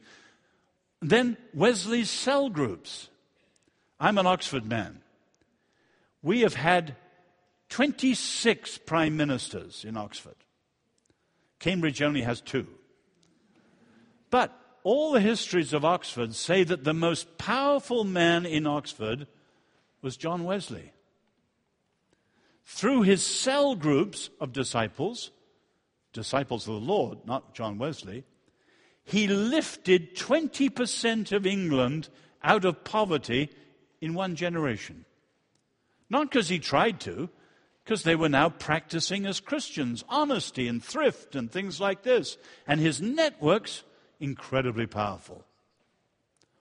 [1.00, 3.09] Then Wesley's cell groups.
[4.00, 5.02] I'm an Oxford man.
[6.22, 6.96] We have had
[7.68, 10.37] 26 prime ministers in Oxford.
[11.62, 12.66] Cambridge only has two.
[14.31, 19.29] But all the histories of Oxford say that the most powerful man in Oxford
[20.03, 20.92] was John Wesley.
[22.64, 25.31] Through his cell groups of disciples,
[26.12, 28.25] disciples of the Lord, not John Wesley,
[29.05, 32.09] he lifted 20% of England
[32.42, 33.51] out of poverty
[34.01, 35.05] in one generation.
[36.11, 37.31] Not because he tried to,
[37.85, 42.37] because they were now practicing as Christians honesty and thrift and things like this.
[42.66, 43.83] And his networks,
[44.21, 45.45] incredibly powerful.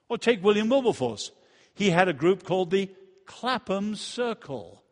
[0.08, 1.30] Or take William Wilberforce.
[1.74, 2.90] He had a group called the
[3.24, 4.82] Clapham Circle.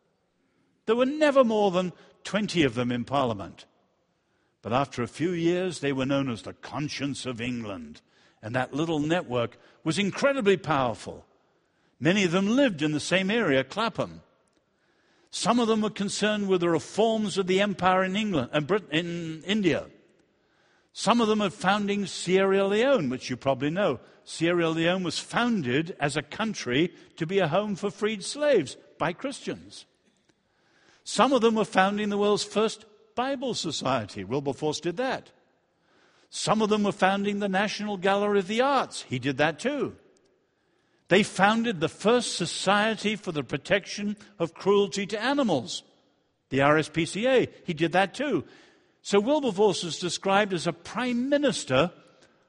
[0.87, 1.93] There were never more than
[2.25, 3.67] 20 of them in Parliament.
[4.63, 8.03] But after a few years, they were known as the conscience of England.
[8.43, 11.27] And that little network was incredibly powerful.
[11.99, 14.23] Many of them lived in the same area, Clapham.
[15.31, 18.81] Some of them were concerned with the reforms of the empire in England and uh,
[18.91, 19.87] in India.
[20.93, 24.01] Some of them are founding Sierra Leone, which you probably know.
[24.25, 29.13] Sierra Leone was founded as a country to be a home for freed slaves by
[29.13, 29.87] Christians.
[31.05, 34.25] Some of them were founding the world's first Bible Society.
[34.25, 35.31] Wilberforce did that.
[36.29, 39.03] Some of them were founding the National Gallery of the Arts.
[39.09, 39.97] He did that too.
[41.11, 45.83] They founded the first Society for the Protection of Cruelty to Animals,
[46.51, 47.49] the RSPCA.
[47.65, 48.45] He did that too.
[49.03, 51.91] So Wilberforce is described as a prime minister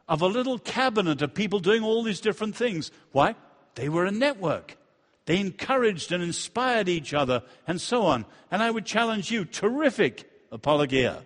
[0.07, 2.91] of a little cabinet of people doing all these different things.
[3.13, 3.33] Why?
[3.73, 4.77] They were a network.
[5.25, 8.27] They encouraged and inspired each other and so on.
[8.51, 11.23] And I would challenge you terrific apologia.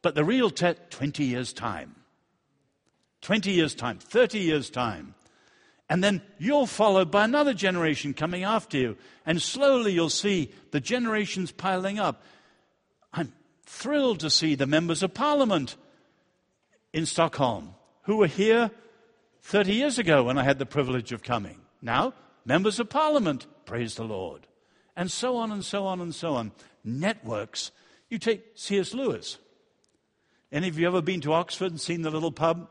[0.00, 1.96] But the real test 20 years' time.
[3.20, 5.16] 20 years' time, 30 years' time.
[5.92, 8.96] And then you're followed by another generation coming after you.
[9.26, 12.22] And slowly you'll see the generations piling up.
[13.12, 13.34] I'm
[13.66, 15.76] thrilled to see the members of parliament
[16.94, 17.74] in Stockholm
[18.04, 18.70] who were here
[19.42, 21.60] 30 years ago when I had the privilege of coming.
[21.82, 22.14] Now,
[22.46, 24.46] members of parliament, praise the Lord.
[24.96, 26.52] And so on and so on and so on.
[26.82, 27.70] Networks.
[28.08, 28.94] You take C.S.
[28.94, 29.36] Lewis.
[30.50, 32.70] Any of you ever been to Oxford and seen the little pub?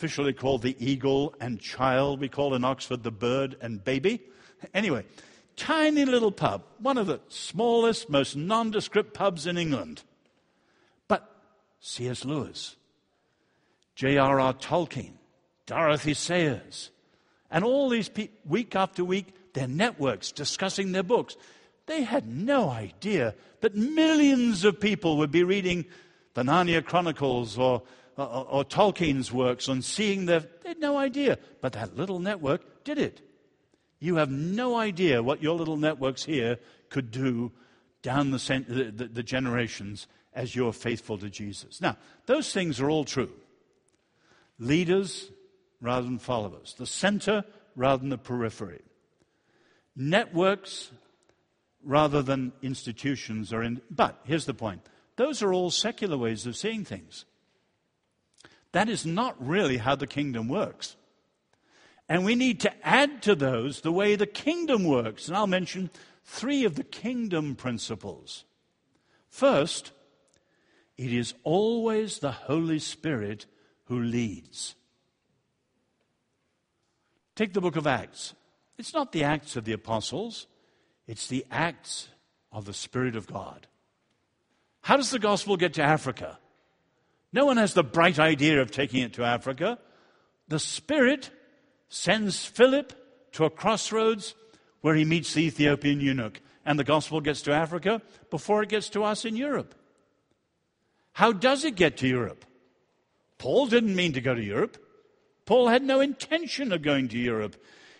[0.00, 2.20] Officially called the Eagle and Child.
[2.20, 4.22] We call in Oxford the Bird and Baby.
[4.72, 5.04] Anyway,
[5.56, 6.62] tiny little pub.
[6.78, 10.02] One of the smallest, most nondescript pubs in England.
[11.06, 11.30] But
[11.80, 12.24] C.S.
[12.24, 12.76] Lewis
[13.94, 14.54] J.R.R.
[14.54, 15.18] Tolkien,
[15.66, 16.90] Dorothy Sayers,
[17.50, 21.36] and all these people, week after week, their networks discussing their books.
[21.84, 25.84] They had no idea that millions of people would be reading
[26.32, 27.82] the Narnia Chronicles or,
[28.16, 30.40] or, or Tolkien's works on seeing their.
[30.40, 31.38] They had no idea.
[31.60, 33.20] But that little network did it.
[33.98, 37.52] You have no idea what your little networks here could do
[38.02, 41.80] down the, the, the generations as you're faithful to Jesus.
[41.80, 41.96] Now,
[42.26, 43.32] those things are all true
[44.58, 45.30] leaders
[45.80, 47.44] rather than followers, the center
[47.74, 48.82] rather than the periphery,
[49.96, 50.90] networks
[51.82, 53.80] rather than institutions are in.
[53.90, 54.82] But here's the point
[55.16, 57.24] those are all secular ways of seeing things.
[58.72, 60.96] That is not really how the kingdom works.
[62.08, 65.28] And we need to add to those the way the kingdom works.
[65.28, 65.90] And I'll mention
[66.24, 68.44] three of the kingdom principles.
[69.28, 69.92] First,
[70.98, 73.46] it is always the Holy Spirit
[73.84, 74.74] who leads.
[77.36, 78.34] Take the book of Acts.
[78.76, 80.48] It's not the Acts of the apostles,
[81.06, 82.08] it's the Acts
[82.50, 83.68] of the Spirit of God.
[84.82, 86.39] How does the gospel get to Africa?
[87.32, 89.78] No one has the bright idea of taking it to Africa.
[90.48, 91.30] The Spirit
[91.88, 92.92] sends Philip
[93.32, 94.34] to a crossroads
[94.80, 98.88] where he meets the Ethiopian eunuch, and the gospel gets to Africa before it gets
[98.90, 99.74] to us in Europe.
[101.12, 102.44] How does it get to Europe?
[103.38, 104.76] Paul didn't mean to go to Europe.
[105.44, 107.56] Paul had no intention of going to Europe.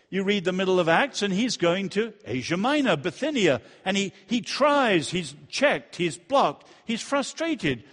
[0.09, 4.11] You read the middle of Acts, and he's going to Asia Minor, Bithynia, and he,
[4.27, 7.83] he tries, he's checked, he's blocked, he's frustrated.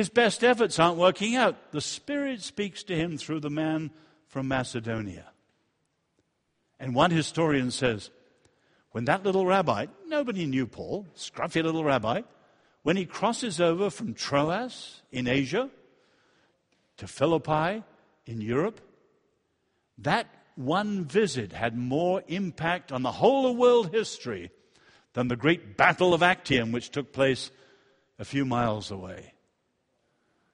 [0.00, 1.72] His best efforts aren't working out.
[1.72, 3.90] The Spirit speaks to him through the man
[4.28, 5.26] from Macedonia.
[6.78, 8.08] And one historian says,
[8.92, 12.22] when that little rabbi, nobody knew Paul, scruffy little rabbi,
[12.82, 15.68] when he crosses over from Troas in Asia
[16.96, 17.84] to Philippi
[18.24, 18.80] in Europe,
[19.98, 24.50] that one visit had more impact on the whole of world history
[25.12, 27.50] than the great Battle of Actium, which took place
[28.18, 29.34] a few miles away.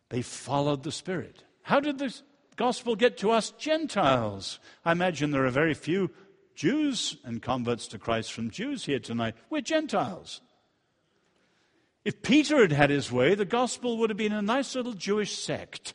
[0.09, 1.45] They followed the Spirit.
[1.63, 2.15] How did the
[2.57, 4.61] gospel get to us Gentiles?
[4.85, 6.11] I imagine there are very few
[6.55, 9.35] Jews and converts to Christ from Jews here tonight.
[9.51, 10.41] We're Gentiles.
[12.05, 15.37] If Peter had had his way, the gospel would have been a nice little Jewish
[15.37, 15.95] sect.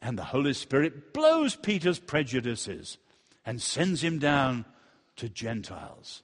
[0.00, 2.98] And the Holy Spirit blows Peter's prejudices
[3.44, 4.64] and sends him down
[5.16, 6.22] to Gentiles.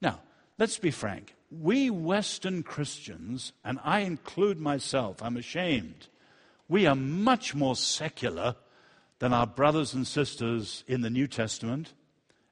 [0.00, 0.20] Now,
[0.58, 1.34] let's be frank.
[1.60, 6.08] We Western Christians, and I include myself, I'm ashamed,
[6.68, 8.56] we are much more secular
[9.18, 11.92] than our brothers and sisters in the New Testament,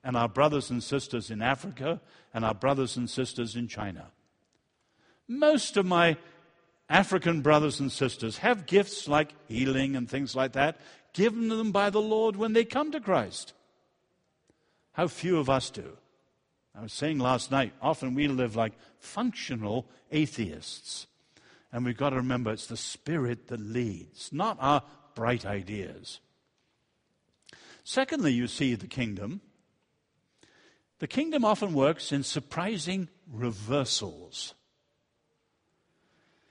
[0.05, 2.01] and our brothers and sisters in Africa,
[2.35, 4.09] and our brothers and sisters in China.
[5.27, 6.17] Most of my
[6.89, 10.81] African brothers and sisters have gifts like healing and things like that
[11.13, 13.53] given to them by the Lord when they come to Christ.
[14.93, 15.97] How few of us do.
[16.75, 21.07] I was saying last night, often we live like functional atheists.
[21.73, 24.83] And we've got to remember it's the Spirit that leads, not our
[25.15, 26.21] bright ideas.
[27.85, 29.41] Secondly, you see the kingdom.
[30.99, 34.55] The kingdom often works in surprising reversals.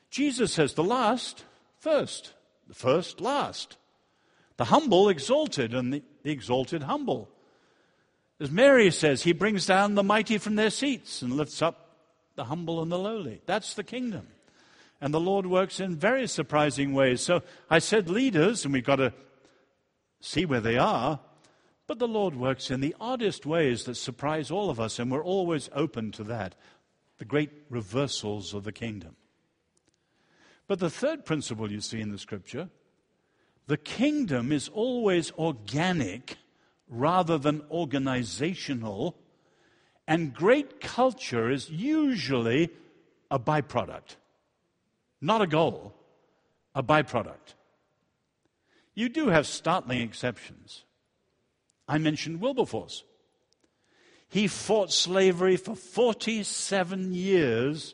[0.10, 1.44] Jesus says the last
[1.78, 2.34] first,
[2.68, 3.78] the first last.
[4.58, 7.30] The humble exalted, and the, exalted humble.
[8.40, 11.89] As Mary says, he brings down the mighty from their seats and lifts up
[12.40, 13.42] the humble and the lowly.
[13.46, 14.26] That's the kingdom.
[15.02, 17.20] And the Lord works in very surprising ways.
[17.20, 19.12] So I said leaders, and we've got to
[20.22, 21.20] see where they are.
[21.86, 25.22] But the Lord works in the oddest ways that surprise all of us, and we're
[25.22, 26.56] always open to that.
[27.18, 29.18] The great reversals of the kingdom.
[30.66, 32.70] But the third principle you see in the scripture
[33.68, 36.38] the kingdom is always organic
[36.88, 39.18] rather than organizational,
[40.10, 42.72] and great culture is usually
[43.30, 44.16] a byproduct,
[45.22, 45.94] not a goal,
[46.74, 47.54] a byproduct.
[48.96, 50.84] You do have startling exceptions.
[51.88, 53.04] I mentioned Wilberforce.
[54.28, 57.94] He fought slavery for 47 years,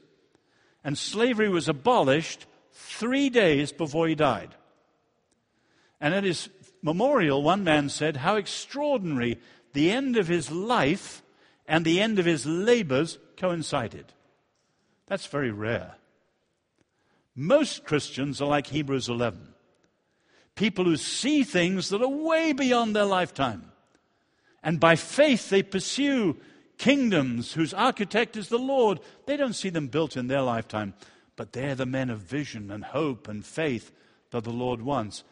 [0.85, 4.55] and slavery was abolished three days before he died.
[5.99, 6.47] And at his
[6.81, 9.37] memorial, one man said, How extraordinary
[9.73, 11.21] the end of his life
[11.67, 14.13] and the end of his labors coincided.
[15.07, 15.95] That's very rare.
[17.35, 19.53] Most Christians are like Hebrews 11
[20.55, 23.73] people who see things that are way beyond their lifetime.
[24.63, 26.37] And by faith, they pursue
[26.77, 29.01] kingdoms whose architect is the Lord.
[29.25, 30.93] They don't see them built in their lifetime
[31.35, 33.91] but they're the men of vision and hope and faith
[34.31, 35.23] that the Lord wants.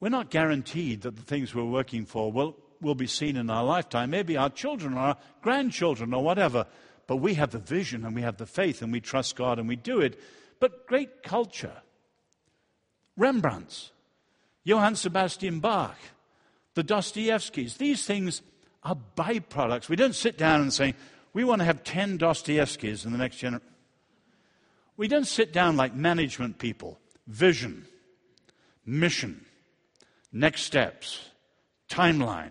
[0.00, 3.64] We're not guaranteed that the things we're working for will, will be seen in our
[3.64, 4.10] lifetime.
[4.10, 6.66] Maybe our children or our grandchildren or whatever.
[7.06, 9.68] But we have the vision and we have the faith and we trust God and
[9.68, 10.20] we do it.
[10.60, 11.82] But great culture.
[13.16, 13.90] Rembrandt's,
[14.64, 15.96] Johann Sebastian Bach,
[16.74, 18.42] the Dostoevskys, these things
[18.82, 19.88] are byproducts.
[19.88, 20.94] We don't sit down and say,
[21.32, 23.66] we want to have 10 Dostoevskys in the next generation.
[24.96, 26.98] We don't sit down like management people.
[27.26, 27.86] Vision,
[28.84, 29.46] mission,
[30.32, 31.30] next steps,
[31.88, 32.50] timeline,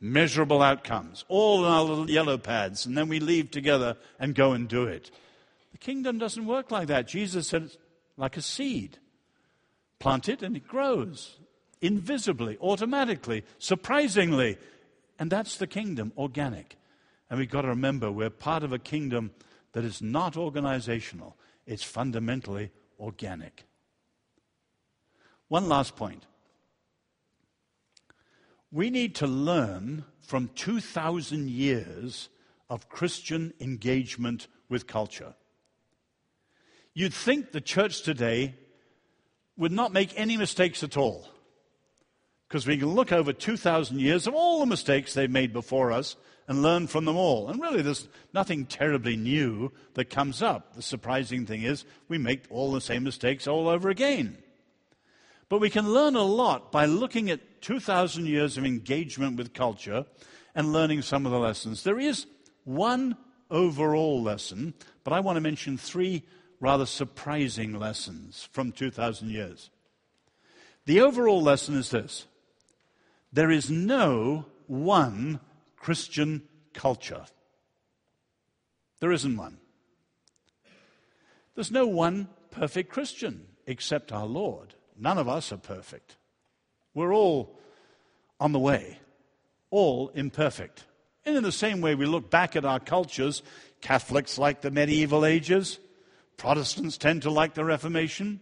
[0.00, 4.52] measurable outcomes, all in our little yellow pads, and then we leave together and go
[4.52, 5.10] and do it.
[5.72, 7.06] The kingdom doesn't work like that.
[7.06, 7.78] Jesus said it's
[8.16, 8.98] like a seed.
[9.98, 11.38] Plant it and it grows
[11.80, 14.58] invisibly, automatically, surprisingly.
[15.18, 16.76] And that's the kingdom, organic.
[17.28, 19.30] And we've got to remember we're part of a kingdom
[19.72, 21.36] that is not organizational.
[21.66, 23.64] It's fundamentally organic.
[25.48, 26.24] One last point.
[28.72, 32.28] We need to learn from 2,000 years
[32.68, 35.34] of Christian engagement with culture.
[36.94, 38.54] You'd think the church today
[39.56, 41.28] would not make any mistakes at all.
[42.48, 46.16] Because we can look over 2,000 years of all the mistakes they've made before us
[46.48, 47.48] and learn from them all.
[47.48, 50.74] And really, there's nothing terribly new that comes up.
[50.74, 54.38] The surprising thing is we make all the same mistakes all over again.
[55.48, 60.06] But we can learn a lot by looking at 2,000 years of engagement with culture
[60.54, 61.82] and learning some of the lessons.
[61.82, 62.26] There is
[62.64, 63.16] one
[63.50, 66.24] overall lesson, but I want to mention three
[66.60, 69.70] rather surprising lessons from 2,000 years.
[70.86, 72.26] The overall lesson is this
[73.32, 75.40] there is no one
[75.76, 76.42] Christian
[76.74, 77.24] culture.
[79.00, 79.58] There isn't one.
[81.54, 84.74] There's no one perfect Christian except our Lord.
[84.98, 86.16] None of us are perfect.
[86.94, 87.58] We're all
[88.38, 88.98] on the way,
[89.70, 90.84] all imperfect.
[91.24, 93.42] And in the same way, we look back at our cultures,
[93.80, 95.78] Catholics like the medieval ages,
[96.36, 98.40] Protestants tend to like the Reformation,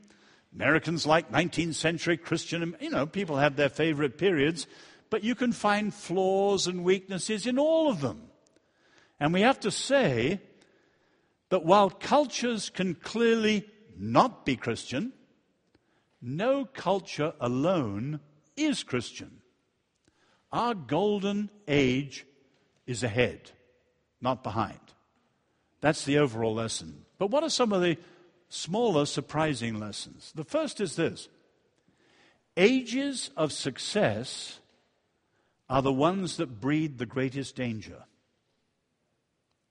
[0.54, 4.68] Americans like 19th century Christian, you know, people have their favorite periods,
[5.10, 8.22] but you can find flaws and weaknesses in all of them.
[9.18, 10.40] And we have to say
[11.48, 13.68] that while cultures can clearly
[13.98, 15.12] not be Christian,
[16.22, 18.20] no culture alone
[18.58, 19.30] is Christian.
[20.52, 22.26] Our golden age
[22.86, 23.50] is ahead,
[24.20, 24.80] not behind.
[25.80, 27.04] That's the overall lesson.
[27.18, 27.98] But what are some of the
[28.48, 30.32] smaller, surprising lessons?
[30.34, 31.28] The first is this
[32.56, 34.58] ages of success
[35.70, 38.04] are the ones that breed the greatest danger.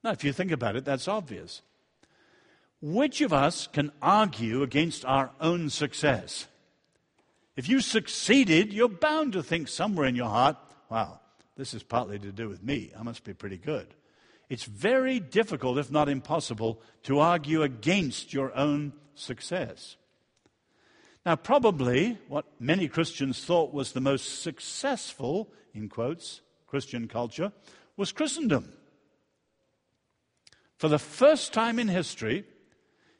[0.03, 1.61] Now, if you think about it, that's obvious.
[2.81, 6.47] Which of us can argue against our own success?
[7.57, 10.57] If you succeeded, you're bound to think somewhere in your heart,
[10.89, 11.19] wow,
[11.55, 12.91] this is partly to do with me.
[12.97, 13.87] I must be pretty good.
[14.47, 19.97] It's very difficult, if not impossible, to argue against your own success.
[21.25, 27.51] Now, probably what many Christians thought was the most successful, in quotes, Christian culture
[27.97, 28.71] was Christendom.
[30.77, 32.45] For the first time in history,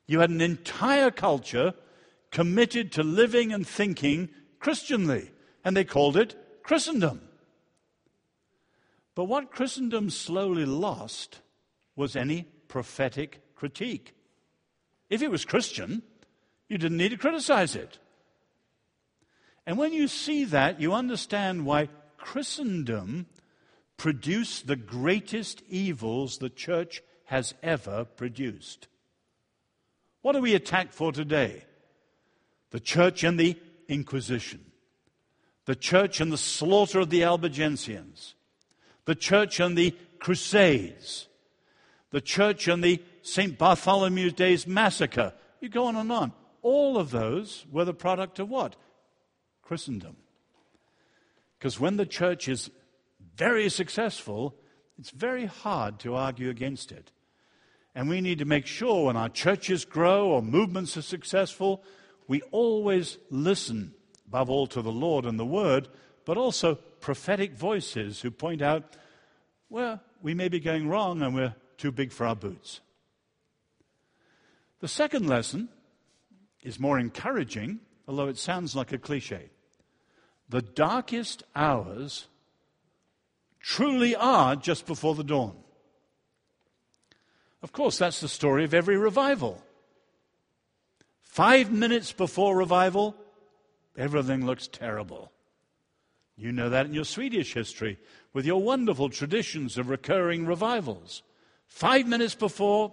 [0.05, 1.73] you had an entire culture
[2.37, 4.29] committed to living and thinking
[4.59, 5.31] Christianly,
[5.65, 7.19] and they called it Christendom.
[9.15, 11.39] But what Christendom slowly lost
[11.95, 14.13] was any prophetic critique.
[15.09, 16.03] If it was Christian,
[16.69, 17.97] you didn't need to criticize it.
[19.65, 23.25] And when you see that, you understand why Christendom
[23.97, 28.87] produced the greatest evils the church has ever produced.
[30.21, 31.63] What are we attacked for today?
[32.71, 33.57] The church and the
[33.87, 34.65] Inquisition,
[35.65, 38.33] the church and the slaughter of the Albigensians,
[39.05, 41.27] the church and the Crusades,
[42.11, 43.57] the church and the St.
[43.57, 45.33] Bartholomew's Days massacre.
[45.61, 46.33] You go on and on.
[46.61, 48.75] All of those were the product of what?
[49.61, 50.17] Christendom.
[51.57, 52.69] Because when the church is
[53.35, 54.55] very successful,
[54.99, 57.11] it's very hard to argue against it.
[57.95, 61.83] And we need to make sure when our churches grow or movements are successful,
[62.27, 63.93] we always listen,
[64.27, 65.87] above all, to the Lord and the Word,
[66.25, 68.83] but also prophetic voices who point out,
[69.69, 72.81] well, we may be going wrong and we're too big for our boots.
[74.79, 75.69] The second lesson
[76.61, 79.49] is more encouraging, although it sounds like a cliche.
[80.49, 82.27] The darkest hours
[83.59, 85.55] truly are just before the dawn.
[87.61, 89.63] Of course, that's the story of every revival.
[91.37, 93.15] Five minutes before revival,
[93.95, 95.31] everything looks terrible.
[96.35, 97.99] You know that in your Swedish history
[98.33, 101.21] with your wonderful traditions of recurring revivals.
[101.67, 102.91] Five minutes before,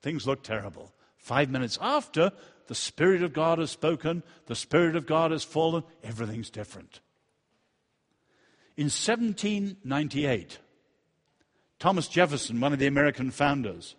[0.00, 0.92] things look terrible.
[1.16, 2.30] Five minutes after,
[2.68, 7.00] the Spirit of God has spoken, the Spirit of God has fallen, everything's different.
[8.76, 10.58] In 1798,
[11.80, 13.96] Thomas Jefferson, one of the American founders,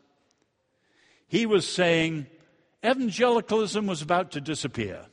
[1.27, 2.27] he was saying
[2.85, 5.05] evangelicalism was about to disappear,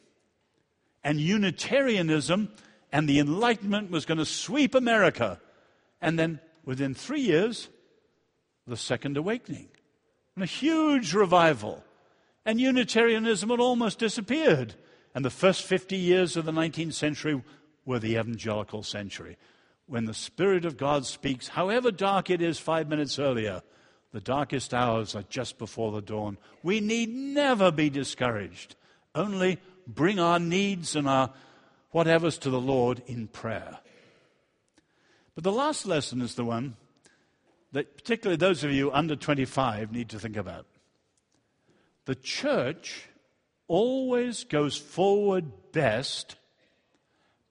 [1.04, 2.50] and Unitarianism
[2.92, 5.40] and the Enlightenment was going to sweep America.
[6.00, 7.68] And then within three years,
[8.66, 9.68] the Second Awakening,
[10.34, 11.84] and a huge revival.
[12.44, 14.74] And Unitarianism had almost disappeared.
[15.14, 17.42] And the first 50 years of the 19th century
[17.84, 19.36] were the evangelical century
[19.88, 23.62] when the Spirit of God speaks, however dark it is five minutes earlier,
[24.12, 26.38] the darkest hours are just before the dawn.
[26.62, 28.74] We need never be discouraged.
[29.14, 31.32] Only bring our needs and our
[31.90, 33.78] whatever's to the Lord in prayer.
[35.34, 36.76] But the last lesson is the one
[37.72, 40.66] that particularly those of you under 25 need to think about.
[42.06, 43.08] The church
[43.66, 46.36] always goes forward best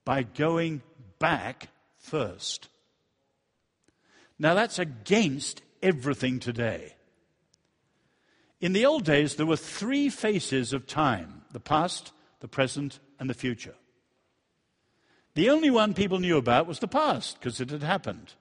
[0.04, 0.82] by going
[1.18, 2.68] back first.
[4.38, 6.94] Now, that's against everything today.
[8.60, 13.30] In the old days, there were three faces of time the past, the present, and
[13.30, 13.74] the future.
[15.34, 18.34] The only one people knew about was the past because it had happened.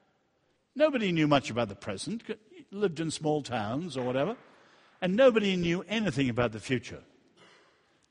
[0.75, 2.23] Nobody knew much about the present,
[2.71, 4.35] lived in small towns or whatever,
[5.01, 7.03] and nobody knew anything about the future.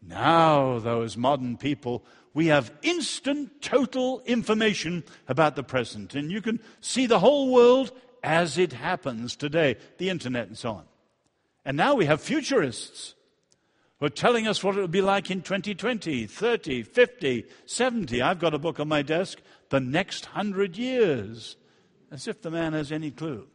[0.03, 6.41] Now, though, as modern people, we have instant, total information about the present, and you
[6.41, 7.93] can see the whole world
[8.27, 10.85] as it happens today, the internet and so on.
[11.65, 13.15] And now we have futurists
[13.99, 18.23] who are telling us what it will be like in 2020, 30, 50, 70.
[18.23, 21.57] I've got a book on my desk, The Next Hundred Years,
[22.11, 23.47] as if the man has any clue.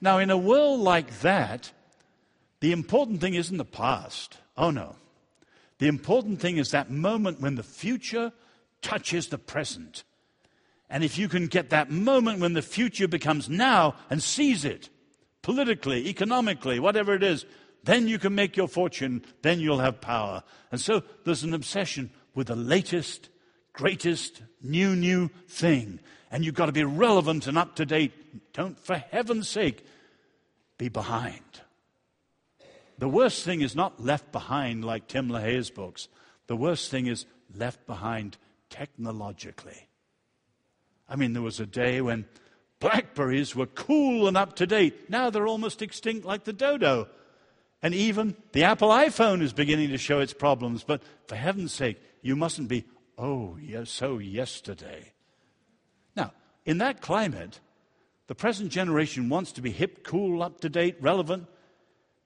[0.00, 1.70] Now, in a world like that,
[2.60, 4.38] the important thing isn't the past.
[4.56, 4.96] Oh, no.
[5.78, 8.32] The important thing is that moment when the future
[8.80, 10.04] touches the present.
[10.90, 14.88] And if you can get that moment when the future becomes now and seize it,
[15.42, 17.44] politically, economically, whatever it is,
[17.84, 20.42] then you can make your fortune, then you'll have power.
[20.72, 23.28] And so there's an obsession with the latest,
[23.72, 26.00] greatest, new, new thing.
[26.30, 28.52] And you've got to be relevant and up to date.
[28.52, 29.84] Don't, for heaven's sake,
[30.76, 31.42] be behind.
[32.98, 36.08] The worst thing is not left behind like Tim LaHaye's books.
[36.46, 38.36] The worst thing is left behind
[38.70, 39.87] technologically.
[41.08, 42.26] I mean, there was a day when
[42.80, 45.08] blackberries were cool and up to date.
[45.10, 47.08] Now they're almost extinct like the dodo.
[47.82, 50.84] And even the Apple iPhone is beginning to show its problems.
[50.84, 52.84] But for heaven's sake, you mustn't be,
[53.16, 55.12] oh, yes, so yesterday.
[56.16, 56.32] Now,
[56.64, 57.60] in that climate,
[58.26, 61.46] the present generation wants to be hip, cool, up to date, relevant.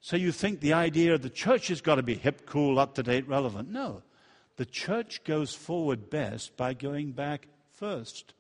[0.01, 2.95] So you think the idea of the church has got to be hip, cool, up
[2.97, 3.71] to date, relevant.
[3.71, 4.03] No.
[4.57, 8.35] The church goes forward best by going back first.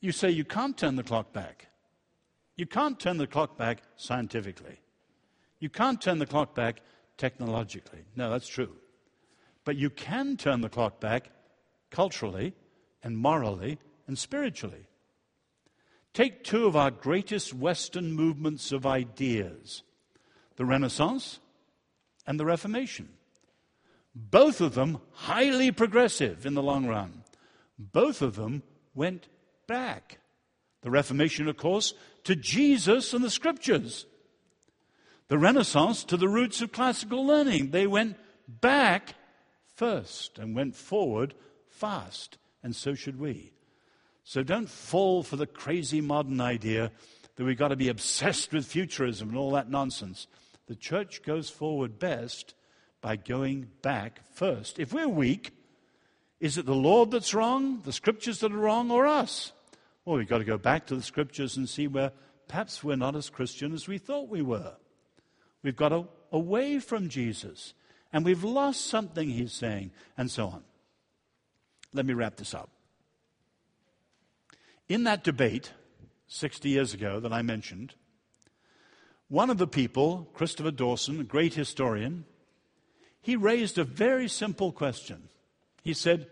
[0.00, 1.68] You say you can't turn the clock back.
[2.56, 4.80] You can't turn the clock back scientifically.
[5.58, 6.80] You can't turn the clock back
[7.16, 8.00] technologically.
[8.16, 8.76] No, that's true.
[9.64, 11.30] But you can turn the clock back
[11.90, 12.54] culturally
[13.02, 14.86] and morally and spiritually.
[16.12, 19.82] Take two of our greatest Western movements of ideas
[20.56, 21.40] the Renaissance
[22.26, 23.08] and the Reformation.
[24.14, 27.24] Both of them highly progressive in the long run.
[27.78, 28.62] Both of them
[28.94, 29.28] went
[29.70, 30.18] back.
[30.82, 31.94] The Reformation, of course,
[32.24, 34.04] to Jesus and the Scriptures.
[35.28, 37.70] The Renaissance to the roots of classical learning.
[37.70, 38.16] They went
[38.48, 39.14] back
[39.76, 41.34] first and went forward
[41.68, 43.52] fast, and so should we.
[44.24, 46.90] So don't fall for the crazy modern idea
[47.36, 50.26] that we've got to be obsessed with futurism and all that nonsense.
[50.66, 52.54] The church goes forward best
[53.00, 54.80] by going back first.
[54.80, 55.52] If we're weak,
[56.40, 59.52] is it the Lord that's wrong, the scriptures that are wrong, or us?
[60.10, 62.10] Well, we've got to go back to the scriptures and see where
[62.48, 64.72] perhaps we're not as Christian as we thought we were.
[65.62, 65.92] We've got
[66.32, 67.74] away from Jesus,
[68.12, 70.64] and we've lost something he's saying, and so on.
[71.92, 72.70] Let me wrap this up.
[74.88, 75.74] In that debate
[76.26, 77.94] 60 years ago that I mentioned,
[79.28, 82.24] one of the people, Christopher Dawson, a great historian,
[83.22, 85.28] he raised a very simple question.
[85.84, 86.26] He said,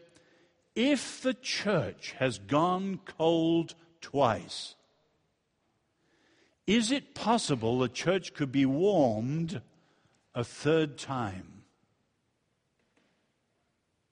[0.81, 4.76] If the church has gone cold twice,
[6.68, 9.61] is it possible the church could be warmed
[10.37, 11.64] a third time?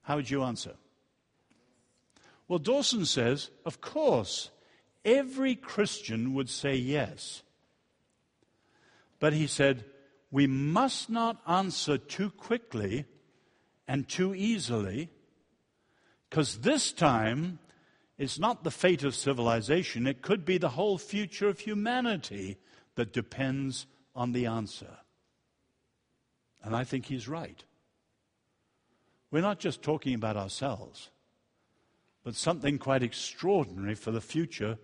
[0.03, 0.75] How would you answer?
[2.49, 4.51] Well, Dawson says, of course,
[5.05, 7.45] every Christian would say yes.
[9.21, 9.85] But he said,
[10.33, 13.05] we must not answer too quickly
[13.87, 15.11] and too easily,
[16.37, 17.59] because this time
[18.19, 22.59] it's not the fate of civilization, it could be the whole future of humanity
[22.95, 24.99] that depends on the answer.
[26.63, 27.65] And I think he's right.
[29.31, 31.09] We're not just talking about ourselves
[32.23, 34.77] but something quite extraordinary for the future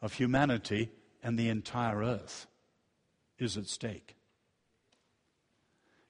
[0.00, 0.90] of humanity
[1.24, 2.46] and the entire earth
[3.36, 4.14] is at stake.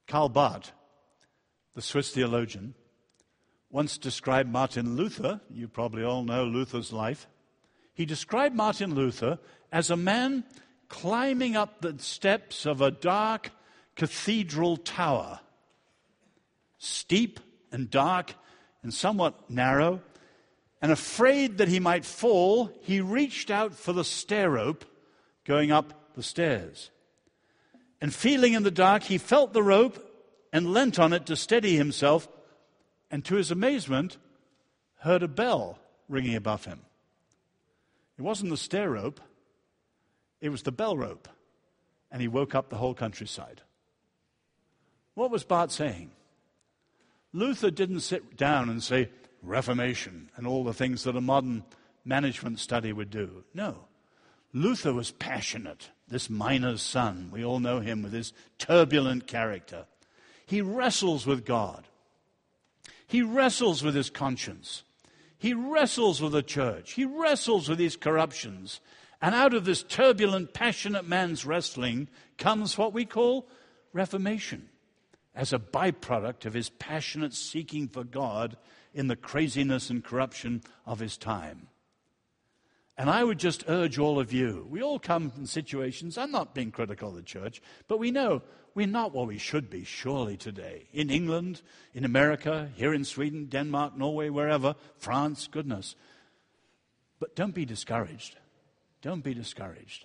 [0.07, 0.72] Karl Barth,
[1.74, 2.74] the Swiss theologian,
[3.70, 7.28] once described Martin Luther, you probably all know Luther's life.
[7.94, 9.38] He described Martin Luther
[9.70, 10.44] as a man
[10.88, 13.50] climbing up the steps of a dark
[13.94, 15.40] cathedral tower,
[16.78, 17.38] steep
[17.70, 18.34] and dark
[18.82, 20.00] and somewhat narrow,
[20.82, 24.84] and afraid that he might fall, he reached out for the stair rope
[25.44, 26.90] going up the stairs.
[28.00, 30.02] And feeling in the dark, he felt the rope
[30.52, 32.26] and leant on it to steady himself,
[33.11, 34.18] and to his amazement,
[35.00, 36.80] heard a bell ringing above him.
[38.18, 39.20] It wasn't the stair rope,
[40.40, 41.28] it was the bell rope,
[42.11, 43.62] and he woke up the whole countryside.
[45.14, 46.11] What was Barth saying?
[47.32, 49.08] Luther didn't sit down and say,
[49.42, 51.64] Reformation and all the things that a modern
[52.04, 53.44] management study would do.
[53.54, 53.86] No.
[54.52, 57.30] Luther was passionate, this miner's son.
[57.32, 59.86] We all know him with his turbulent character.
[60.44, 61.86] He wrestles with God.
[63.11, 64.84] He wrestles with his conscience.
[65.36, 66.92] He wrestles with the church.
[66.92, 68.80] He wrestles with his corruptions.
[69.20, 72.08] And out of this turbulent, passionate man's wrestling
[72.38, 73.48] comes what we call
[73.92, 74.68] reformation
[75.34, 78.56] as a byproduct of his passionate seeking for God
[78.94, 81.66] in the craziness and corruption of his time.
[83.01, 86.55] And I would just urge all of you, we all come in situations, I'm not
[86.55, 88.42] being critical of the church, but we know
[88.74, 90.86] we're not what we should be, surely, today.
[90.92, 91.62] In England,
[91.94, 95.96] in America, here in Sweden, Denmark, Norway, wherever, France, goodness.
[97.18, 98.36] But don't be discouraged.
[99.01, 100.05] Don't be discouraged.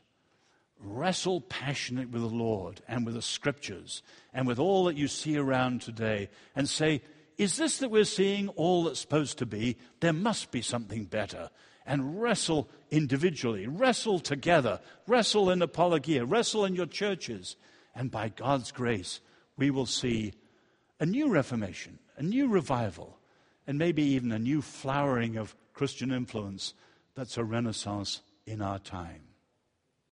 [0.80, 5.36] Wrestle passionately with the Lord and with the scriptures and with all that you see
[5.36, 7.02] around today and say,
[7.38, 9.76] is this that we're seeing all that's supposed to be?
[10.00, 11.50] There must be something better
[11.86, 17.56] and wrestle individually, wrestle together, wrestle in apologia, wrestle in your churches.
[17.94, 19.20] And by God's grace,
[19.58, 20.34] we will see
[21.00, 23.18] a new reformation, a new revival,
[23.68, 26.74] and maybe even a new flowering of Christian influence
[27.16, 29.22] that's a renaissance in our time.